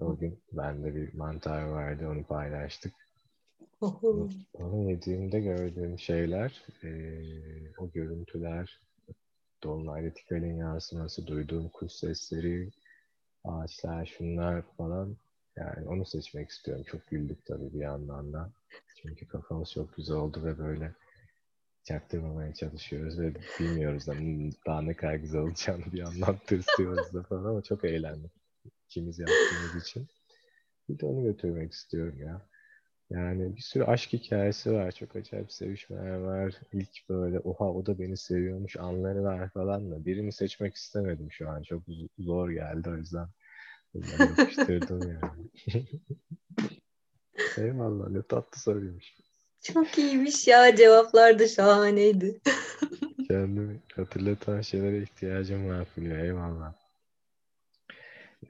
[0.00, 2.94] O gün bende bir mantar vardı onu paylaştık.
[4.54, 6.90] Onu, yediğimde gördüğüm şeyler, e,
[7.78, 8.80] o görüntüler,
[9.64, 12.70] Dolunay'da Tikale'nin yansıması, duyduğum kuş sesleri,
[13.44, 15.16] ağaçlar, şunlar falan.
[15.56, 16.84] Yani onu seçmek istiyorum.
[16.88, 18.50] Çok güldük tabii bir yandan da.
[19.02, 20.92] Çünkü kafamız çok güzel oldu ve böyle
[21.84, 24.14] çaktırmamaya çalışıyoruz ve bilmiyoruz da
[24.66, 28.32] daha ne kadar güzel olacağını bir yandan tırsıyoruz da falan ama çok eğlendik.
[28.86, 30.06] İkimiz yaptığımız için.
[30.88, 32.48] Bir de onu götürmek istiyorum ya.
[33.10, 34.92] Yani bir sürü aşk hikayesi var.
[34.92, 36.54] Çok acayip sevişmeler var.
[36.72, 40.04] İlk böyle oha o da beni seviyormuş anları var falan da.
[40.04, 41.62] Birini seçmek istemedim şu an.
[41.62, 41.82] Çok
[42.18, 43.28] zor geldi o yüzden.
[44.38, 45.48] Yapıştırdım yani.
[47.58, 49.14] Eyvallah ne tatlı soruymuş.
[49.62, 52.40] Çok iyiymiş ya cevaplar da şahaneydi.
[53.28, 56.24] Kendimi hatırlatan şeylere ihtiyacım var Fulya.
[56.24, 56.74] Eyvallah.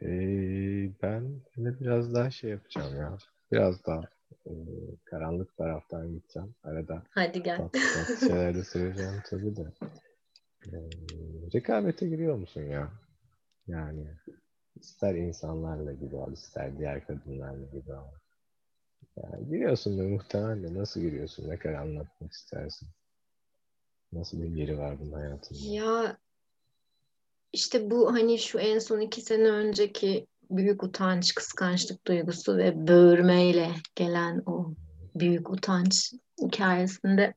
[0.02, 3.18] Ee, ben de biraz daha şey yapacağım ya.
[3.52, 4.13] Biraz daha
[4.46, 4.52] e,
[5.04, 6.54] karanlık taraftan gideceğim.
[6.62, 7.56] Arada Hadi gel.
[7.56, 9.72] tatlı tatlı şeyler de söyleyeceğim tabii de.
[10.66, 10.76] E,
[11.54, 12.92] rekabete giriyor musun ya?
[13.66, 14.06] Yani
[14.76, 18.14] ister insanlarla gibi ol, ister diğer kadınlarla gibi ol.
[19.16, 21.48] Yani giriyorsun da muhtemelen nasıl giriyorsun?
[21.48, 22.88] Ne kadar anlatmak istersin?
[24.12, 25.58] Nasıl bir yeri var bunun hayatında?
[25.64, 26.18] Ya
[27.52, 30.26] işte bu hani şu en son iki sene önceki
[30.56, 34.74] büyük utanç, kıskançlık duygusu ve böğürmeyle gelen o
[35.14, 37.34] büyük utanç hikayesinde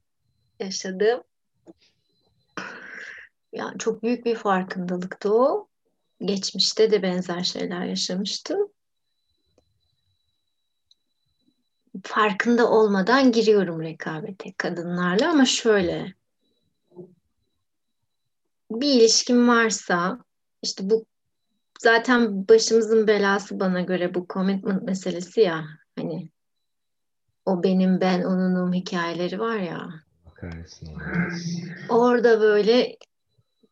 [0.59, 1.23] yaşadığım
[3.53, 5.67] yani çok büyük bir farkındalıktı o.
[6.21, 8.69] Geçmişte de benzer şeyler yaşamıştım.
[12.03, 16.13] Farkında olmadan giriyorum rekabete kadınlarla ama şöyle
[18.71, 20.19] bir ilişkim varsa
[20.63, 21.05] işte bu
[21.81, 25.65] zaten başımızın belası bana göre bu commitment meselesi ya
[25.97, 26.29] hani
[27.45, 29.89] o benim ben onunum hikayeleri var ya.
[31.89, 32.97] Orada böyle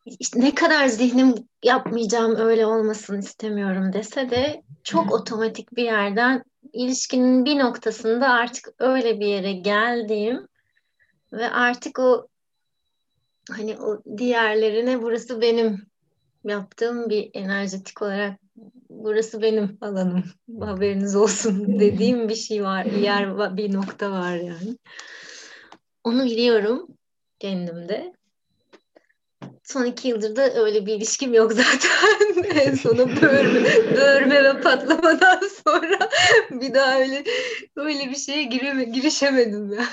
[0.06, 6.42] işte ne kadar zihnim yapmayacağım öyle olmasın istemiyorum dese de çok otomatik bir yerden
[6.72, 10.48] ilişkinin bir noktasında artık öyle bir yere geldiğim
[11.32, 12.28] ve artık o
[13.50, 15.86] hani o diğerlerine burası benim
[16.48, 18.40] yaptığım bir enerjetik olarak
[18.90, 20.24] burası benim alanım
[20.60, 24.78] haberiniz olsun dediğim bir şey var bir yer bir nokta var yani
[26.04, 26.88] onu biliyorum
[27.38, 28.16] kendimde
[29.66, 32.44] son iki yıldır da öyle bir ilişkim yok zaten.
[32.60, 36.10] en sonu böğürme, böğürme ve patlamadan sonra
[36.50, 37.24] bir daha öyle
[37.76, 39.86] öyle bir şeye gireme, girişemedim ben.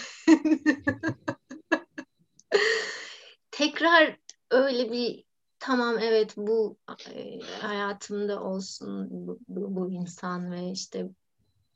[3.51, 4.17] Tekrar
[4.51, 5.23] öyle bir
[5.63, 6.77] tamam evet bu
[7.09, 11.09] e, hayatımda olsun bu, bu, bu insan ve işte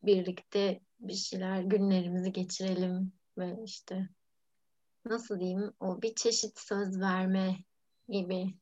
[0.03, 4.09] birlikte bir şeyler günlerimizi geçirelim ve işte
[5.05, 7.55] nasıl diyeyim o bir çeşit söz verme
[8.09, 8.53] gibi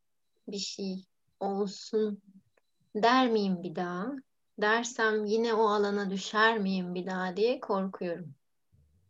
[0.48, 1.06] bir şey
[1.40, 2.22] olsun
[2.96, 4.12] der miyim bir daha?
[4.62, 8.36] Dersem yine o alana düşer miyim bir daha diye korkuyorum.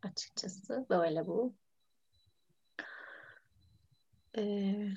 [0.04, 1.56] Açıkçası böyle bu.
[4.38, 4.88] Ee,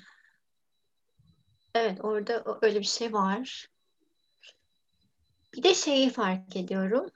[1.79, 3.67] evet orada öyle bir şey var.
[5.53, 7.09] Bir de şeyi fark ediyorum.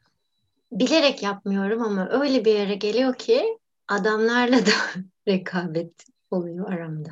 [0.72, 4.72] Bilerek yapmıyorum ama öyle bir yere geliyor ki adamlarla da
[5.28, 7.12] rekabet oluyor aramda.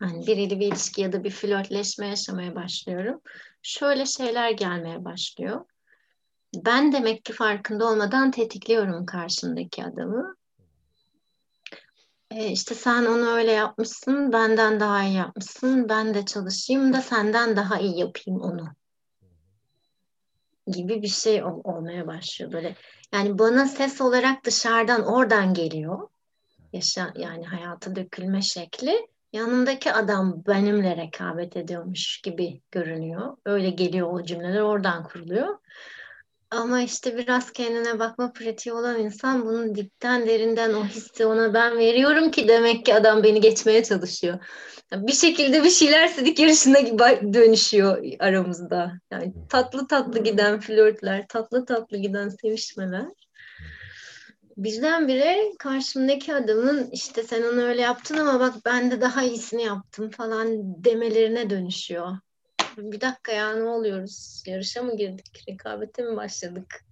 [0.00, 3.20] Yani biriyle bir ilişki ya da bir flörtleşme yaşamaya başlıyorum.
[3.62, 5.64] Şöyle şeyler gelmeye başlıyor.
[6.56, 10.36] Ben demek ki farkında olmadan tetikliyorum karşımdaki adamı.
[12.30, 17.56] E işte sen onu öyle yapmışsın, benden daha iyi yapmışsın, ben de çalışayım da senden
[17.56, 18.66] daha iyi yapayım onu
[20.66, 22.76] gibi bir şey ol- olmaya başlıyor böyle.
[23.14, 26.08] Yani bana ses olarak dışarıdan oradan geliyor.
[26.72, 29.06] Yaşa yani hayata dökülme şekli.
[29.32, 33.36] Yanımdaki adam benimle rekabet ediyormuş gibi görünüyor.
[33.44, 35.58] Öyle geliyor o cümleler oradan kuruluyor.
[36.50, 41.78] Ama işte biraz kendine bakma pratiği olan insan bunun dipten derinden o hissi ona ben
[41.78, 44.38] veriyorum ki demek ki adam beni geçmeye çalışıyor.
[44.92, 48.92] Bir şekilde bir şeyler sidik yarışına gibi dönüşüyor aramızda.
[49.10, 53.06] Yani tatlı tatlı giden flörtler, tatlı tatlı giden sevişmeler.
[54.56, 60.10] Birdenbire karşımdaki adamın işte sen onu öyle yaptın ama bak ben de daha iyisini yaptım
[60.10, 60.48] falan
[60.84, 62.16] demelerine dönüşüyor
[62.76, 64.42] bir dakika ya ne oluyoruz?
[64.46, 65.44] Yarışa mı girdik?
[65.48, 66.84] Rekabete mi başladık?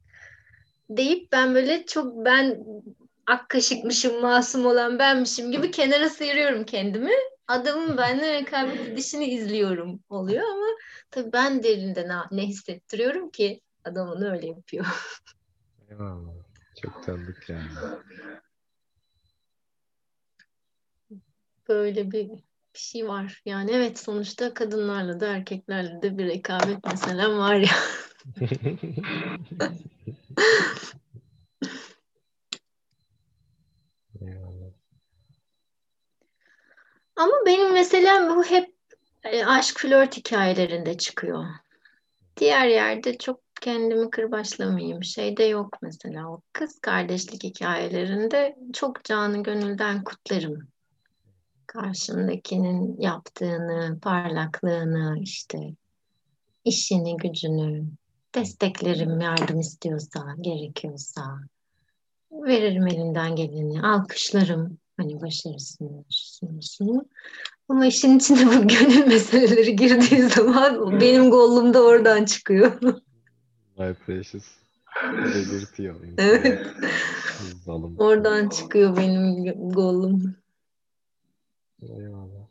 [0.91, 2.64] Deyip ben böyle çok ben
[3.26, 7.12] ak kaşıkmışım, masum olan benmişim gibi kenara sıyırıyorum kendimi.
[7.49, 10.66] Adamın benimle rekabet edişini izliyorum oluyor ama
[11.11, 14.87] tabii ben derinde ne, ne hissettiriyorum ki adam onu öyle yapıyor.
[15.91, 16.35] Eyvallah.
[16.82, 17.68] Çok tanıdık yani.
[21.68, 22.30] Böyle bir
[22.74, 23.42] bir şey var.
[23.46, 27.72] Yani evet sonuçta kadınlarla da erkeklerle de bir rekabet mesela var ya.
[37.16, 38.74] Ama benim mesela bu hep
[39.24, 41.44] e, aşk flört hikayelerinde çıkıyor.
[42.36, 45.04] Diğer yerde çok kendimi kırbaçlamayayım.
[45.04, 50.73] Şeyde yok mesela o kız kardeşlik hikayelerinde çok canı gönülden kutlarım
[51.74, 55.58] karşımdakinin yaptığını, parlaklığını, işte
[56.64, 57.84] işini, gücünü
[58.34, 61.38] desteklerim yardım istiyorsa, gerekiyorsa.
[62.32, 66.04] Veririm elimden geleni, alkışlarım hani başarısını,
[66.62, 67.04] şunu,
[67.68, 72.82] Ama işin içinde bu gönül meseleleri girdiği zaman benim gollum da oradan çıkıyor.
[73.78, 74.44] My precious.
[75.12, 76.00] Belirtiyor.
[76.18, 76.66] Evet.
[77.98, 80.43] Oradan çıkıyor benim gollum.
[81.89, 82.49] Eyvallah.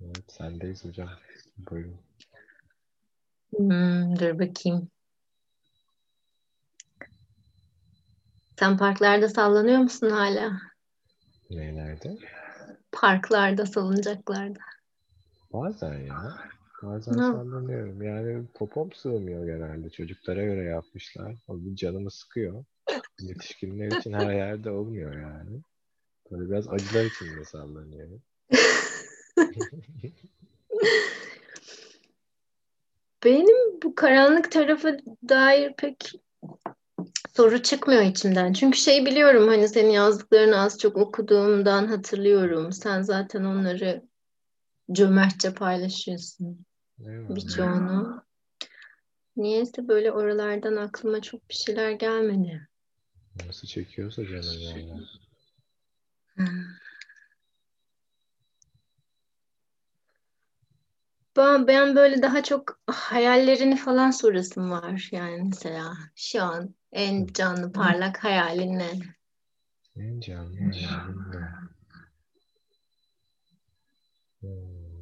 [0.00, 1.08] Evet, sendeyiz hocam.
[1.70, 2.00] Buyurun.
[3.56, 4.90] Hmm, dur bakayım.
[8.58, 10.60] Sen parklarda sallanıyor musun hala?
[11.50, 12.18] Neylerde?
[12.92, 14.60] Parklarda, salıncaklarda.
[15.52, 16.36] Bazen ya.
[16.82, 17.32] Bazen no.
[17.32, 18.02] sallanıyorum.
[18.02, 19.90] Yani popom sığmıyor genelde.
[19.90, 21.36] Çocuklara göre yapmışlar.
[21.48, 22.64] O bir canımı sıkıyor.
[23.20, 25.60] Yetişkinler için her yerde olmuyor yani.
[26.30, 28.22] Böyle biraz acılar için de sallanıyorum.
[33.24, 34.98] Benim bu karanlık tarafı
[35.28, 36.12] dair pek
[37.36, 38.52] soru çıkmıyor içimden.
[38.52, 42.72] Çünkü şey biliyorum hani senin yazdıklarını az çok okuduğumdan hatırlıyorum.
[42.72, 44.02] Sen zaten onları
[44.92, 46.66] cömertçe paylaşıyorsun.
[46.98, 48.24] Birçoğunu.
[49.36, 52.68] Niyeyse böyle oralardan aklıma çok bir şeyler gelmedi.
[53.46, 55.02] Nasıl çekiyorsa canım yani.
[61.36, 65.08] Ben, ben böyle daha çok hayallerini falan sorasım var.
[65.12, 68.90] Yani mesela şu an en canlı parlak hayalin ne?
[69.96, 71.48] En canlı hayalin ne?
[74.40, 74.94] Hmm.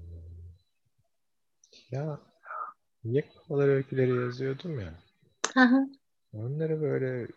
[1.90, 2.20] Ya
[3.04, 4.94] Yekmalar öyküleri yazıyordum ya.
[5.54, 5.86] Hı
[6.32, 7.28] Onları böyle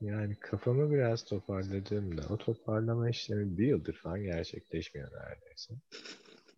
[0.00, 5.74] yani kafamı biraz toparladığımda o toparlama işlemi bir yıldır falan gerçekleşmiyor neredeyse.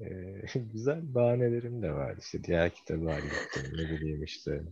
[0.00, 2.16] Ee, güzel bahanelerim de var.
[2.20, 3.72] İşte diğer kitabı hallettim.
[3.72, 4.62] Ne bileyim işte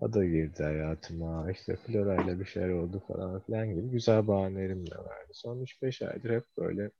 [0.00, 1.50] o da girdi hayatıma.
[1.50, 5.30] İşte Flora'yla bir şeyler oldu falan filan gibi güzel bahanelerim de vardı.
[5.32, 6.90] Son 3-5 aydır hep böyle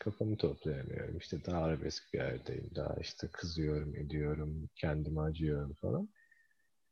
[0.00, 1.18] kafamı toplayamıyorum.
[1.18, 2.70] İşte daha arabesk bir yerdeyim.
[2.74, 6.08] Daha işte kızıyorum, ediyorum, kendime acıyorum falan.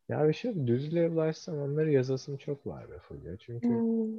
[0.09, 3.37] Ya bir şey düzlüğe ulaşsam onları yazasım çok var be Fulya.
[3.37, 4.19] Çünkü Hmm.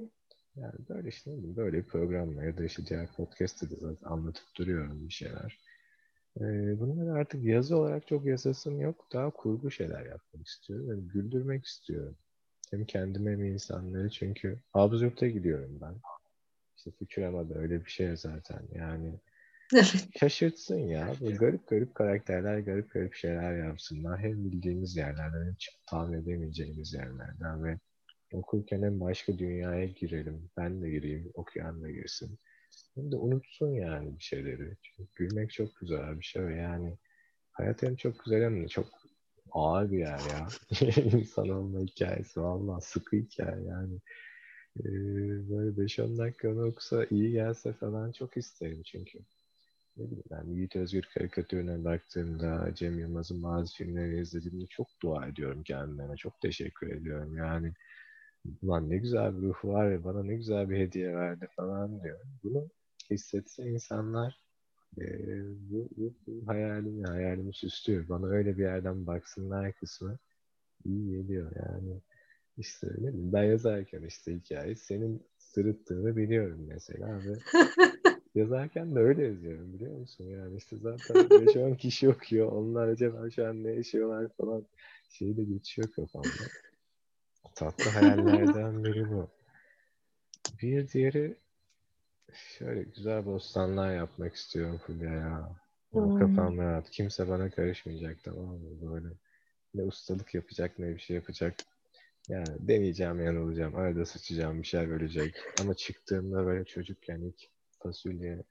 [0.56, 5.08] yani böyle işte böyle bir programla ya da işte diğer podcast'te de zaten anlatıp duruyorum
[5.08, 5.60] bir şeyler.
[6.42, 9.08] Ee, bunları artık yazı olarak çok yazasım yok.
[9.14, 10.90] Daha kurgu şeyler yapmak istiyorum.
[10.90, 12.18] Yani güldürmek istiyorum.
[12.72, 15.96] Hem kendime hem insanları çünkü absürte gidiyorum ben.
[16.78, 18.62] İşte Futurama'da öyle bir şey zaten.
[18.74, 19.20] Yani.
[20.20, 21.14] Şaşırtsın ya.
[21.22, 24.20] Böyle garip garip karakterler garip garip şeyler yapsınlar.
[24.20, 25.56] Hem bildiğimiz yerlerden hem
[25.90, 27.80] tahmin edemeyeceğimiz yerlerden ve
[28.34, 30.50] okurken hem başka dünyaya girelim.
[30.58, 32.40] Ben de gireyim, okuyan da girsin.
[32.96, 34.78] Hem de unutsun yani bir şeyleri.
[34.84, 36.98] Çünkü gülmek çok güzel bir şey ve yani
[37.52, 38.88] hayat hem çok güzel hem de çok
[39.52, 40.48] ağır bir yer ya.
[41.20, 44.00] İnsan olma hikayesi valla sıkı hikaye yani.
[44.80, 44.84] Ee,
[45.50, 49.20] böyle 5-10 dakika onu okusa iyi gelse falan çok isterim çünkü.
[49.98, 55.64] Ne bileyim ben Yiğit Özgür karikatürüne baktığımda Cem Yılmaz'ın bazı filmlerini izlediğimde çok dua ediyorum
[55.64, 56.18] kendime.
[56.18, 57.38] Çok teşekkür ediyorum.
[57.38, 57.74] Yani
[58.62, 62.20] ulan ne güzel bir ruhu var ya bana ne güzel bir hediye verdi falan diyor.
[62.44, 62.70] Bunu
[63.12, 64.40] hissetse insanlar
[64.98, 65.04] e,
[65.70, 68.10] bu, bu, bu hayalimi, hayalimi süslüyor.
[68.10, 70.18] Bana öyle bir yerden baksınlar kısmı
[70.86, 72.02] iyi geliyor yani.
[72.58, 77.34] İşte ne bileyim ben yazarken işte hikaye senin sırıttığını biliyorum mesela ve
[78.36, 80.24] yazarken de öyle yazıyorum biliyor musun?
[80.24, 82.52] Yani işte zaten 5-10 kişi okuyor.
[82.52, 84.66] Onlar acaba şu an ne yaşıyorlar falan
[85.10, 86.30] şey de geçiyor kafamda.
[87.56, 89.30] Tatlı hayallerden biri bu.
[90.62, 91.36] Bir diğeri
[92.34, 95.56] şöyle güzel bostanlar yapmak istiyorum Fulya ya.
[95.92, 96.20] Hmm.
[96.20, 96.92] Kafam rahat.
[96.92, 98.92] Kimse bana karışmayacak tamam mı?
[98.92, 99.08] Böyle
[99.74, 101.56] ne ustalık yapacak ne bir şey yapacak.
[102.30, 103.76] Yani deneyeceğim yanılacağım.
[103.76, 105.36] Arada sıçacağım bir şey ölecek.
[105.62, 107.55] Ama çıktığımda böyle çocukken ilk
[107.86, 108.44] fasulye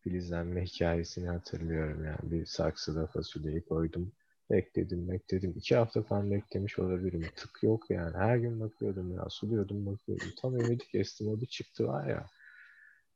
[0.00, 2.18] filizlenme hikayesini hatırlıyorum yani.
[2.22, 4.12] Bir saksıda fasulyeyi koydum.
[4.50, 5.54] Bekledim bekledim.
[5.56, 7.24] İki hafta falan beklemiş olabilirim.
[7.36, 8.16] Tık yok yani.
[8.16, 9.26] Her gün bakıyordum ya.
[9.28, 10.28] Suluyordum bakıyordum.
[10.42, 11.28] Tam ümidi kestim.
[11.28, 12.26] O bir çıktı var ya.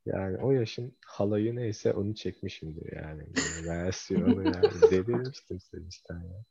[0.06, 3.22] Yani o yaşın halayı neyse onu çekmişimdir yani.
[3.66, 4.72] versiyonu yani.
[4.90, 6.44] Delirmiştim sevinçten ya.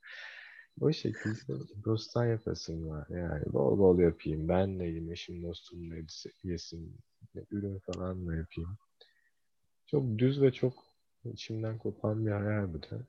[0.82, 1.54] O şekilde
[1.86, 3.08] dosttan yapasım var.
[3.10, 4.48] Yani bol bol yapayım.
[4.48, 5.12] Ben de yiyeyim.
[5.12, 5.96] Eşim dostum da
[6.44, 6.98] yesin.
[7.52, 8.78] Ürün falan da yapayım.
[9.92, 10.74] Çok düz ve çok
[11.26, 13.06] içimden kopan bir hayal bu da.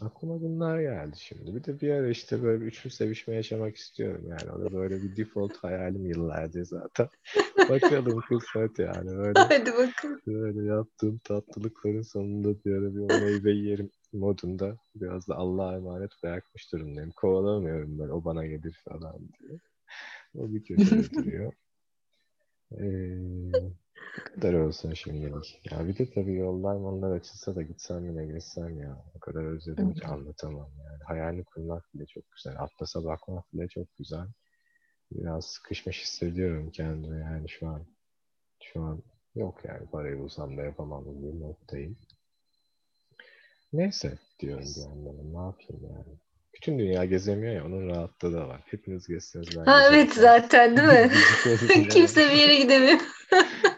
[0.00, 1.54] Aklıma bunlar geldi şimdi.
[1.54, 4.52] Bir de bir ara işte böyle bir üçlü sevişme yaşamak istiyorum yani.
[4.52, 7.08] O da böyle bir default hayalim yıllardır zaten.
[7.68, 9.16] Bakalım kısmet yani.
[9.16, 10.20] Böyle, Hadi bakalım.
[10.26, 16.10] böyle yaptığım tatlılıkların sonunda bir ara bir o meyveyi yerim modunda biraz da Allah'a emanet
[16.22, 17.10] bırakmış durumdayım.
[17.10, 19.58] Kovalamıyorum ben o bana gelir falan diye.
[20.34, 21.52] O bir köşede duruyor.
[22.80, 23.81] Ee,
[24.34, 25.60] kadar olsun şimdilik.
[25.70, 29.04] Ya bir de tabii yollar onlar açılsa da gitsem yine geçsem ya.
[29.16, 31.02] O kadar özledim ki anlatamam yani.
[31.04, 32.54] Hayalini kurmak bile çok güzel.
[32.58, 34.26] Atlasa bakmak bile çok güzel.
[35.10, 37.86] Biraz sıkışmış hissediyorum kendimi yani şu an.
[38.62, 39.02] Şu an
[39.34, 41.96] yok yani parayı bulsam da yapamam bir noktayım.
[43.72, 45.34] Neyse diyorum bir yandan.
[45.34, 46.18] Ne yapayım yani.
[46.54, 48.60] Bütün dünya gezemiyor ya onun rahatlığı da var.
[48.66, 50.40] Hepiniz gezseniz ben Ha evet gezemem.
[50.40, 51.10] zaten değil mi?
[51.90, 52.98] Kimse bir yere gidemiyor.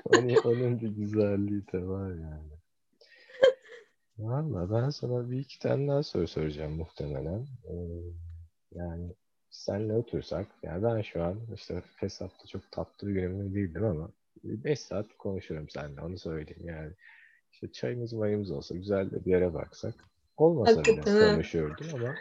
[0.05, 2.53] Onun, onun bir güzelliği de var yani.
[4.19, 7.47] Valla ben sana bir iki tane daha soru soracağım muhtemelen.
[7.69, 7.75] Ee,
[8.73, 9.15] yani
[9.51, 14.11] senle otursak, yani ben şu an işte hesapta çok tatlı bir günümde değildim ama
[14.45, 16.93] 5 saat konuşurum seninle onu söyleyeyim yani.
[17.53, 19.95] İşte çayımız mayımız olsa güzel de bir yere baksak.
[20.37, 21.33] Olmasa bile Hakikaten ha.
[21.33, 22.15] konuşurdum ama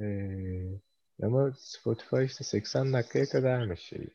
[0.00, 0.80] eee,
[1.22, 4.08] ama Spotify işte 80 dakikaya kadarmış şey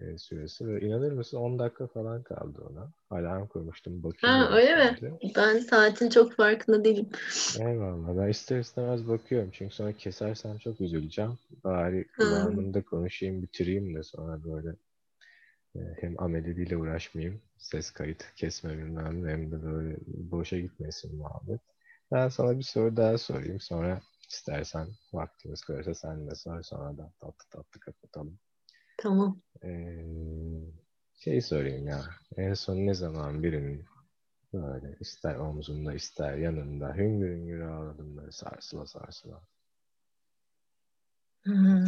[0.00, 2.92] e, süresi ve inanır mısın 10 dakika falan kaldı ona.
[3.10, 4.96] Alarm kurmuştum bakayım Ha öyle mi?
[5.00, 5.32] şimdi.
[5.36, 7.08] Ben saatin çok farkında değilim.
[7.60, 8.16] Eyvallah.
[8.22, 9.50] Ben ister istemez bakıyorum.
[9.52, 11.38] Çünkü sonra kesersem çok üzüleceğim.
[11.64, 14.76] Bari kıvamında konuşayım, bitireyim de sonra böyle
[15.76, 17.40] e, hem ameliliyle uğraşmayayım.
[17.58, 21.60] Ses kayıt kesme bilmem hem de böyle boşa gitmesin muhabbet.
[22.12, 23.60] Ben sana bir soru daha sorayım.
[23.60, 24.00] Sonra
[24.30, 26.62] istersen vaktimiz kalırsa sen de sor.
[26.62, 28.38] Sonra da tatlı tatlı kapatalım.
[29.04, 29.40] Tamam.
[29.64, 30.04] Ee,
[31.14, 32.04] şey sorayım ya.
[32.36, 33.84] En son ne zaman birinin
[34.52, 39.40] böyle ister omzunda ister yanında hüngür hüngür ağladım böyle sarsıla sarsıla.
[41.42, 41.84] Hmm.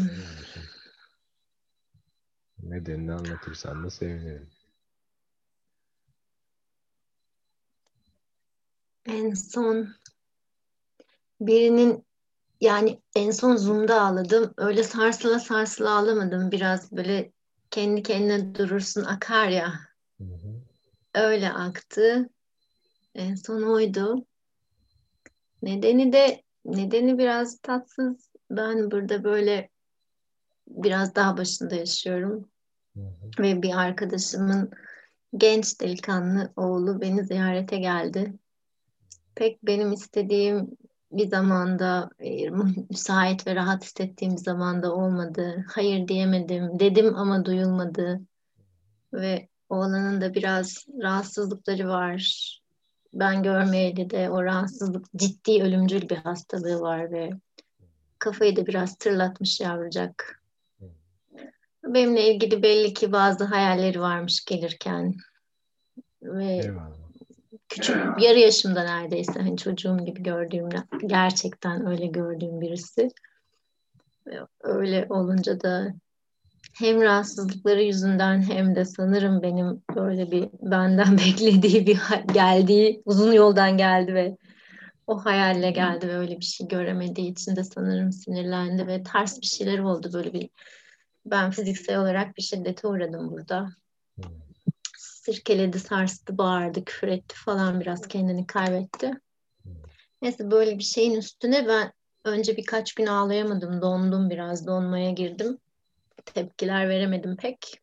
[2.62, 4.50] Nedenini anlatırsan da sevinirim.
[9.06, 9.88] En son
[11.40, 12.05] birinin
[12.60, 14.54] yani en son Zoom'da ağladım.
[14.56, 16.50] Öyle sarsıla sarsıla ağlamadım.
[16.50, 17.32] Biraz böyle
[17.70, 19.72] kendi kendine durursun akar ya.
[20.18, 20.60] Hı hı.
[21.14, 22.28] Öyle aktı.
[23.14, 24.26] En son oydu.
[25.62, 29.70] Nedeni de nedeni biraz tatsız ben burada böyle
[30.68, 32.48] biraz daha başında yaşıyorum.
[32.94, 33.42] Hı hı.
[33.42, 34.70] Ve bir arkadaşımın
[35.36, 38.32] genç delikanlı oğlu beni ziyarete geldi.
[39.34, 40.76] Pek benim istediğim
[41.12, 42.50] bir zamanda e,
[42.90, 45.64] müsait ve rahat hissettiğim zamanda olmadı.
[45.74, 46.80] Hayır diyemedim.
[46.80, 48.20] Dedim ama duyulmadı.
[49.12, 52.52] Ve oğlanın da biraz rahatsızlıkları var.
[53.14, 57.30] Ben görmeyeli de o rahatsızlık ciddi ölümcül bir hastalığı var ve
[58.18, 60.42] kafayı da biraz tırlatmış yavrucak.
[61.84, 65.14] Benimle ilgili belli ki bazı hayalleri varmış gelirken.
[66.22, 66.95] Ve Eyvallah.
[67.68, 70.68] Küçük yarı yaşımda neredeyse hani çocuğum gibi gördüğüm
[71.06, 73.08] gerçekten öyle gördüğüm birisi.
[74.60, 75.94] Öyle olunca da
[76.78, 81.98] hem rahatsızlıkları yüzünden hem de sanırım benim böyle bir benden beklediği bir
[82.34, 84.36] geldiği uzun yoldan geldi ve
[85.06, 89.46] o hayalle geldi ve öyle bir şey göremediği için de sanırım sinirlendi ve ters bir
[89.46, 90.50] şeyler oldu böyle bir
[91.26, 93.68] ben fiziksel olarak bir şiddete uğradım burada.
[94.16, 94.45] Hmm.
[95.26, 99.10] Sirkeledi, sarstı, bağırdı, küfür etti falan biraz kendini kaybetti.
[100.22, 101.92] Neyse böyle bir şeyin üstüne ben
[102.24, 105.58] önce birkaç gün ağlayamadım, dondum biraz, donmaya girdim.
[106.24, 107.82] Tepkiler veremedim pek.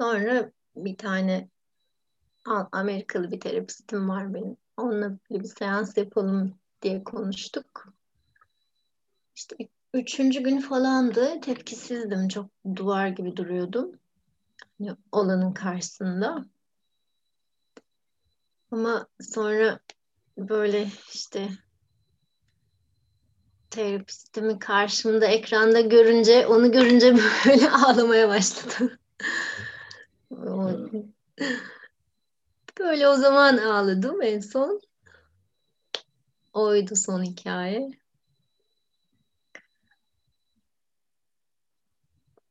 [0.00, 1.48] Sonra bir tane
[2.72, 4.56] Amerikalı bir terapistim var benim.
[4.76, 7.92] Onunla bir seans yapalım diye konuştuk.
[9.36, 9.56] İşte
[9.94, 11.40] üçüncü gün falandı.
[11.40, 12.28] Tepkisizdim.
[12.28, 12.46] Çok
[12.76, 13.92] duvar gibi duruyordum.
[15.12, 16.44] Olanın karşısında.
[18.70, 19.80] Ama sonra
[20.38, 21.48] böyle işte
[23.70, 27.14] terapistimi karşımda ekranda görünce onu görünce
[27.46, 28.90] böyle ağlamaya başladım.
[32.78, 34.80] böyle o zaman ağladım en son.
[36.52, 37.90] Oydu son hikaye.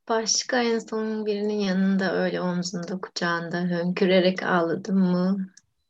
[0.10, 5.48] Başka en son birinin yanında öyle omzunda kucağında hönkürerek ağladım mı?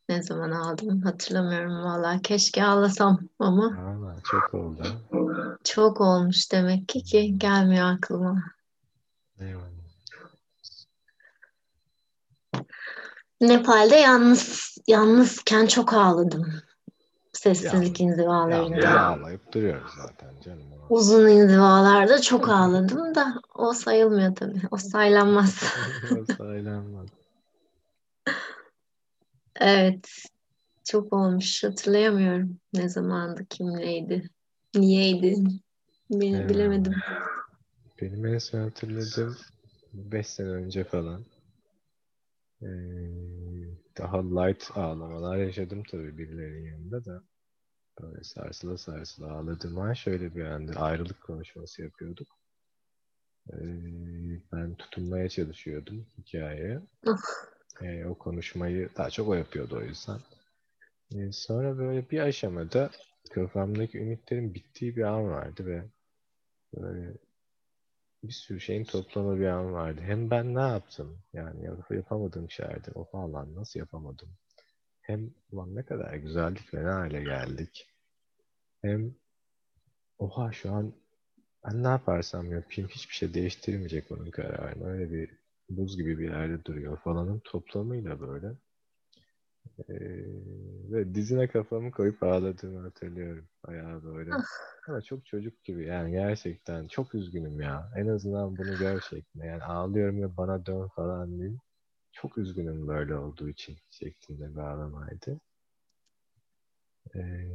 [0.10, 2.20] Ne zaman aldım hatırlamıyorum valla.
[2.24, 3.78] Keşke ağlasam ama.
[3.84, 4.84] Valla çok oldu.
[5.64, 8.44] Çok olmuş demek ki ki gelmiyor aklıma.
[9.40, 9.66] Eyvallah.
[13.42, 16.62] Nepal'de yalnız yalnızken çok ağladım.
[17.46, 18.86] Sessizlik ya, inzivalarında.
[18.86, 20.64] Ya, ağlayıp duruyoruz zaten canım.
[20.90, 24.62] Uzun inzivalarda çok ağladım da o sayılmıyor tabii.
[24.72, 25.64] O saylanmaz.
[26.22, 27.10] o saylanmaz.
[29.56, 30.10] Evet.
[30.84, 31.64] Çok olmuş.
[31.64, 32.58] Hatırlayamıyorum.
[32.74, 34.30] Ne zamandı, kimleydi,
[34.76, 35.36] niyeydi.
[36.12, 36.50] Beni evet.
[36.50, 36.94] bilemedim.
[38.02, 39.38] Benim en son hatırladığım
[39.94, 41.26] 5 sene önce falan.
[42.62, 42.68] Ee,
[43.98, 47.24] daha light ağlamalar yaşadım tabii birilerinin yanında da.
[48.02, 52.28] Böyle sarsıla sarsıla ağladığım an şöyle bir anda ayrılık konuşması yapıyorduk.
[53.50, 53.58] Ee,
[54.52, 56.82] ben tutunmaya çalışıyordum hikayeye.
[57.82, 60.20] ee, o konuşmayı daha çok o yapıyordu o yüzden.
[61.16, 62.90] Ee, sonra böyle bir aşamada
[63.32, 65.84] kafamdaki ümitlerin bittiği bir an vardı ve
[66.76, 67.14] böyle
[68.24, 70.02] bir sürü şeyin toplamı bir an vardı.
[70.04, 71.20] Hem ben ne yaptım?
[71.34, 72.92] Yani yapamadığım şeylerdi.
[72.96, 74.30] O falan nasıl yapamadım?
[75.06, 77.88] Hem ulan ne kadar güzeldik ve ne hale geldik.
[78.82, 79.16] Hem
[80.18, 80.94] oha şu an
[81.66, 84.90] ben ne yaparsam yapayım hiçbir şey değiştirmeyecek onun kararını.
[84.90, 85.30] Öyle bir
[85.70, 88.48] buz gibi bir yerde duruyor falanın toplamıyla böyle.
[89.90, 89.96] Ee,
[90.92, 93.48] ve dizine kafamı koyup ağladığımı hatırlıyorum.
[93.68, 94.32] Bayağı böyle.
[94.34, 94.44] Ah.
[94.88, 97.92] Ama çok çocuk gibi yani gerçekten çok üzgünüm ya.
[97.96, 99.46] En azından bunu gör şeklinde.
[99.46, 101.60] Yani ağlıyorum ve bana dön falan değil.
[102.16, 105.40] Çok üzgünüm böyle olduğu için şeklinde bir ağlamaydı.
[107.16, 107.48] Ee,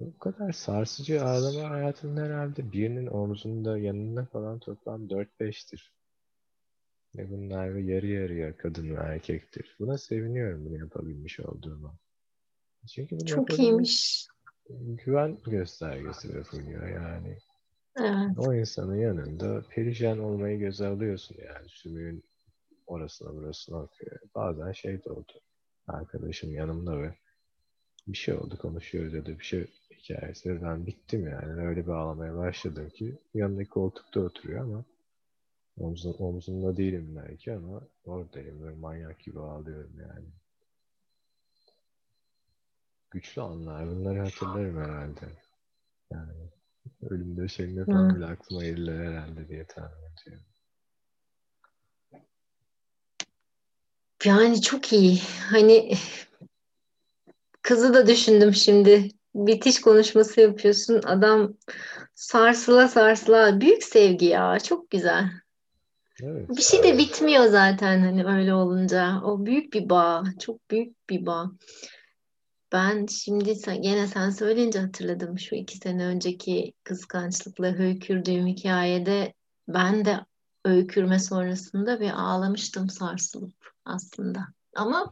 [0.00, 5.92] o kadar sarsıcı ağlama hayatımda herhalde birinin omzunda yanında falan toplam 4-5'tir.
[7.16, 9.76] Ve bunlar ve yarı yarıya kadın ve erkektir.
[9.78, 11.98] Buna seviniyorum bunu yapabilmiş olduğuma.
[12.88, 14.26] Çünkü bunu Çok iyiymiş.
[14.70, 17.38] Güven göstergesi ve yani.
[18.00, 18.38] Evet.
[18.38, 21.68] O insanın yanında perişan olmayı göze alıyorsun yani.
[21.68, 22.24] Sümüğün
[22.86, 24.20] orasına burasına akıyor.
[24.34, 25.32] Bazen şey de oldu.
[25.88, 27.14] Arkadaşım yanımda ve
[28.08, 30.62] bir şey oldu konuşuyoruz ya da bir şey hikayesi.
[30.62, 31.66] Ben bittim yani.
[31.66, 34.84] Öyle bir ağlamaya başladım ki yanındaki koltukta oturuyor ama
[35.78, 38.62] omzun, omzumda değilim belki ama oradayım.
[38.62, 40.26] Böyle manyak gibi ağlıyorum yani.
[43.10, 43.86] Güçlü anlar.
[43.86, 45.26] Bunları hatırlarım herhalde.
[46.10, 46.50] Yani
[47.02, 49.90] ölümde şeyinde falan bile aklıma gelirler herhalde diye tahmin
[50.22, 50.44] ediyorum.
[54.24, 55.20] Yani çok iyi.
[55.50, 55.92] Hani
[57.62, 59.08] kızı da düşündüm şimdi.
[59.34, 61.00] bitiş konuşması yapıyorsun.
[61.04, 61.54] Adam
[62.14, 63.60] sarsıla sarsıla.
[63.60, 64.58] Büyük sevgi ya.
[64.58, 65.30] Çok güzel.
[66.22, 66.48] Evet.
[66.48, 69.20] Bir şey de bitmiyor zaten hani öyle olunca.
[69.24, 70.24] O büyük bir bağ.
[70.40, 71.50] Çok büyük bir bağ.
[72.72, 79.34] Ben şimdi sen, gene sen söyleyince hatırladım şu iki sene önceki kıskançlıkla höykürdüğüm hikayede
[79.68, 80.20] ben de
[80.64, 84.40] öykürme sonrasında bir ağlamıştım sarsılıp aslında.
[84.76, 85.10] Ama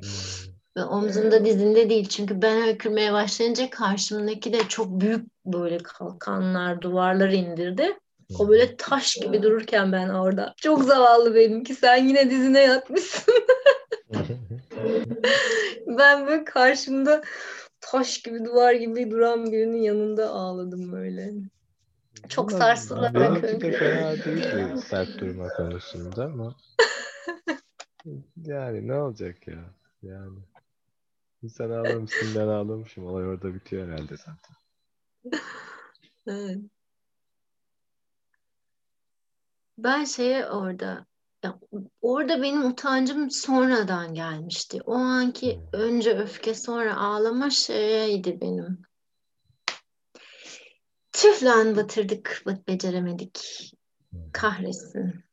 [0.76, 0.89] hmm.
[0.89, 2.09] omzunda dizinde değil.
[2.09, 7.98] Çünkü ben öykürmeye başlayınca karşımdaki de çok büyük böyle kalkanlar, duvarlar indirdi.
[8.39, 10.55] O böyle taş gibi dururken ben orada.
[10.56, 11.74] Çok zavallı benimki.
[11.74, 13.35] Sen yine dizine yatmışsın.
[15.87, 17.23] ben böyle karşımda
[17.81, 21.33] taş gibi duvar gibi duran birinin yanında ağladım böyle.
[22.29, 23.15] Çok sarsılarak.
[23.15, 26.55] Benimki de fena değildi sert durma konusunda ama
[28.47, 29.65] yani ne olacak ya?
[30.03, 30.39] Yani
[31.49, 33.07] sen ağlamışsın ben ağlamışım.
[33.07, 34.57] Olay orada bitiyor herhalde zaten.
[36.27, 36.59] evet.
[39.79, 41.07] Ben şeye orada
[41.44, 41.59] ya,
[42.02, 44.81] orada benim utancım sonradan gelmişti.
[44.86, 45.81] O anki hmm.
[45.81, 48.82] önce öfke sonra ağlama şeydi benim.
[51.12, 53.40] Tüh lan batırdık, beceremedik.
[54.10, 54.20] Hmm.
[54.32, 55.24] Kahretsin.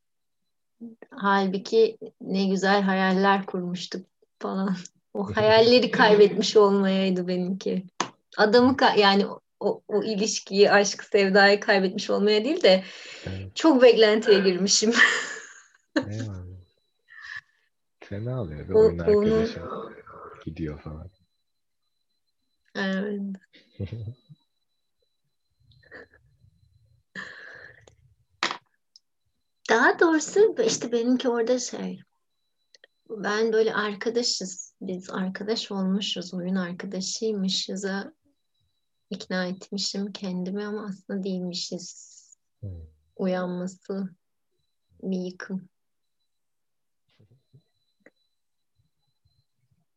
[1.11, 4.05] Halbuki ne güzel hayaller kurmuştuk
[4.39, 4.75] falan.
[5.13, 7.85] O hayalleri kaybetmiş olmayaydı benimki.
[8.37, 9.25] Adamı yani
[9.59, 12.83] o, o ilişkiyi, aşk, sevdayı kaybetmiş olmaya değil de
[13.55, 14.93] çok beklentiye girmişim.
[15.95, 16.45] Eyvallah.
[17.99, 18.69] Fena oluyor.
[18.69, 19.93] Bir oyun arkadaşım
[20.45, 21.09] gidiyor falan.
[22.75, 23.21] Evet.
[29.69, 32.01] Daha doğrusu işte benimki orada şey
[33.09, 38.13] ben böyle arkadaşız biz arkadaş olmuşuz oyun arkadaşıymışız'a
[39.09, 42.15] ikna etmişim kendimi ama aslında değilmişiz.
[42.59, 42.69] Hmm.
[43.15, 44.09] Uyanması
[45.03, 45.69] bir yıkım.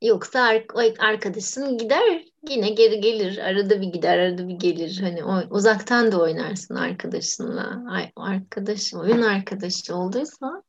[0.02, 0.60] Yoksa
[0.98, 3.38] arkadaşın gider yine geri gelir.
[3.38, 5.00] Arada bir gider, arada bir gelir.
[5.00, 7.84] Hani o, uzaktan da oynarsın arkadaşınla.
[7.90, 10.62] Ay, arkadaş, oyun arkadaşı olduysa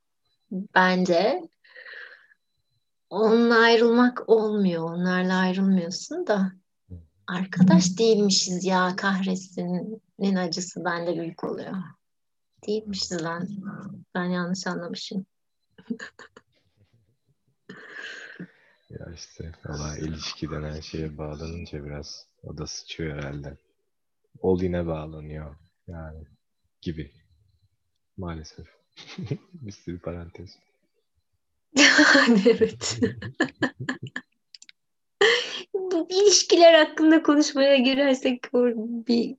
[0.52, 1.42] bence
[3.10, 4.84] onunla ayrılmak olmuyor.
[4.84, 6.52] Onlarla ayrılmıyorsun da
[7.28, 11.74] arkadaş değilmişiz ya kahretsin'in acısı bende büyük oluyor.
[12.68, 13.48] Değilmişiz lan.
[14.16, 15.26] Ben yanlış anlamışım.
[18.90, 23.58] ya işte valla ilişki denen şeye bağlanınca biraz o da sıçıyor herhalde.
[24.42, 25.56] Ol yine bağlanıyor
[25.88, 26.28] yani
[26.82, 27.12] gibi.
[28.18, 28.68] Maalesef.
[29.54, 30.60] Bir sürü parantez.
[32.48, 33.00] evet.
[35.74, 38.54] Bu ilişkiler hakkında konuşmaya girersek
[39.08, 39.36] bir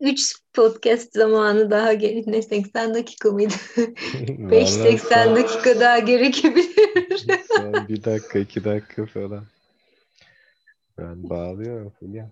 [0.00, 2.24] üç podcast zamanı daha gelir.
[2.26, 3.54] Ne 80 dakika mıydı?
[3.76, 7.26] 5-80 dakika daha gerekebilir.
[7.56, 9.44] son bir dakika, iki dakika falan.
[10.98, 12.30] Ben bağlıyorum Fulya.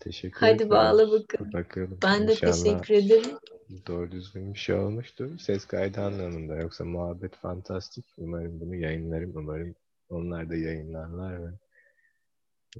[0.00, 0.58] Teşekkür ederim.
[0.58, 1.52] Hadi bağla bakalım.
[1.52, 1.98] bakalım.
[2.02, 3.38] Ben de İnşallah teşekkür ederim.
[3.86, 5.38] Doğru düzgün bir şey olmuştur.
[5.38, 6.56] Ses kaydı anlamında.
[6.56, 8.04] Yoksa muhabbet fantastik.
[8.18, 9.32] Umarım bunu yayınlarım.
[9.34, 9.74] Umarım
[10.08, 11.50] onlar da yayınlarlar ve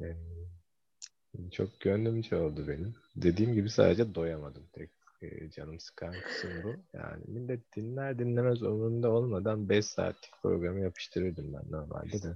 [0.00, 2.94] yani çok gönlümce oldu benim.
[3.16, 4.62] Dediğim gibi sadece doyamadım.
[4.72, 4.90] Tek
[5.22, 6.74] e, canım sıkan kısım bu.
[6.98, 12.34] Yani millet dinler dinlemez umurunda olmadan 5 saatlik programı yapıştırırdım ben normalde de.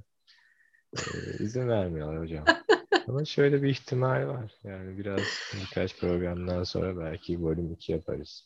[0.97, 1.03] E,
[1.45, 2.45] izin vermiyorlar hocam.
[3.09, 4.53] Ama şöyle bir ihtimal var.
[4.65, 5.21] Yani biraz
[5.61, 8.45] birkaç programdan sonra belki bölüm 2 yaparız.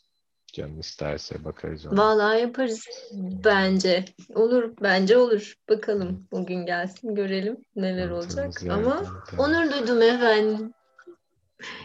[0.53, 2.03] Canım isterse bakarız ona.
[2.03, 2.89] Vallahi yaparız
[3.45, 4.05] bence.
[4.35, 5.55] Olur bence olur.
[5.69, 8.53] Bakalım bugün gelsin görelim neler olacak.
[8.71, 10.73] Ama onur duydum efendim.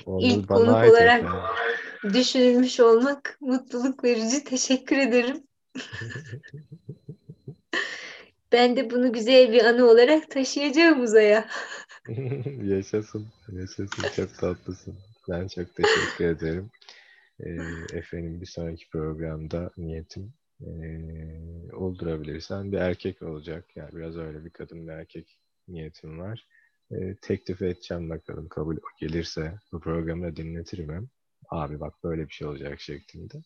[0.05, 2.13] Onur İlk konuk olarak efendim.
[2.13, 4.43] düşünülmüş olmak mutluluk verici.
[4.43, 5.43] Teşekkür ederim.
[8.51, 11.47] ben de bunu güzel bir anı olarak taşıyacağım uzaya.
[12.63, 13.27] yaşasın.
[13.51, 14.03] Yaşasın.
[14.15, 14.95] Çok tatlısın.
[15.29, 16.69] Ben çok teşekkür ederim.
[17.39, 17.49] E,
[17.97, 20.69] efendim bir sonraki programda niyetim e,
[21.73, 23.65] oldurabilirsen bir erkek olacak.
[23.75, 26.47] Yani biraz öyle bir kadın bir erkek niyetim var.
[26.91, 31.09] E, teklif edeceğim bakalım kabul gelirse bu programda dinletirim hem.
[31.49, 33.37] Abi bak böyle bir şey olacak şeklinde.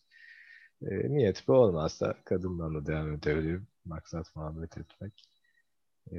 [0.82, 3.66] E, niyet bu olmazsa kadından da devam edebilirim.
[3.84, 5.12] Maksat muhabbet etmek.
[6.12, 6.18] E,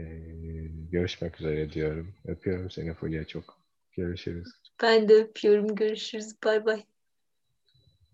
[0.92, 2.14] görüşmek üzere diyorum.
[2.26, 3.58] Öpüyorum seni Fulya çok.
[3.98, 4.50] Görüşürüz.
[4.82, 5.76] Ben de öpüyorum.
[5.76, 6.36] Görüşürüz.
[6.44, 6.86] Bay bay.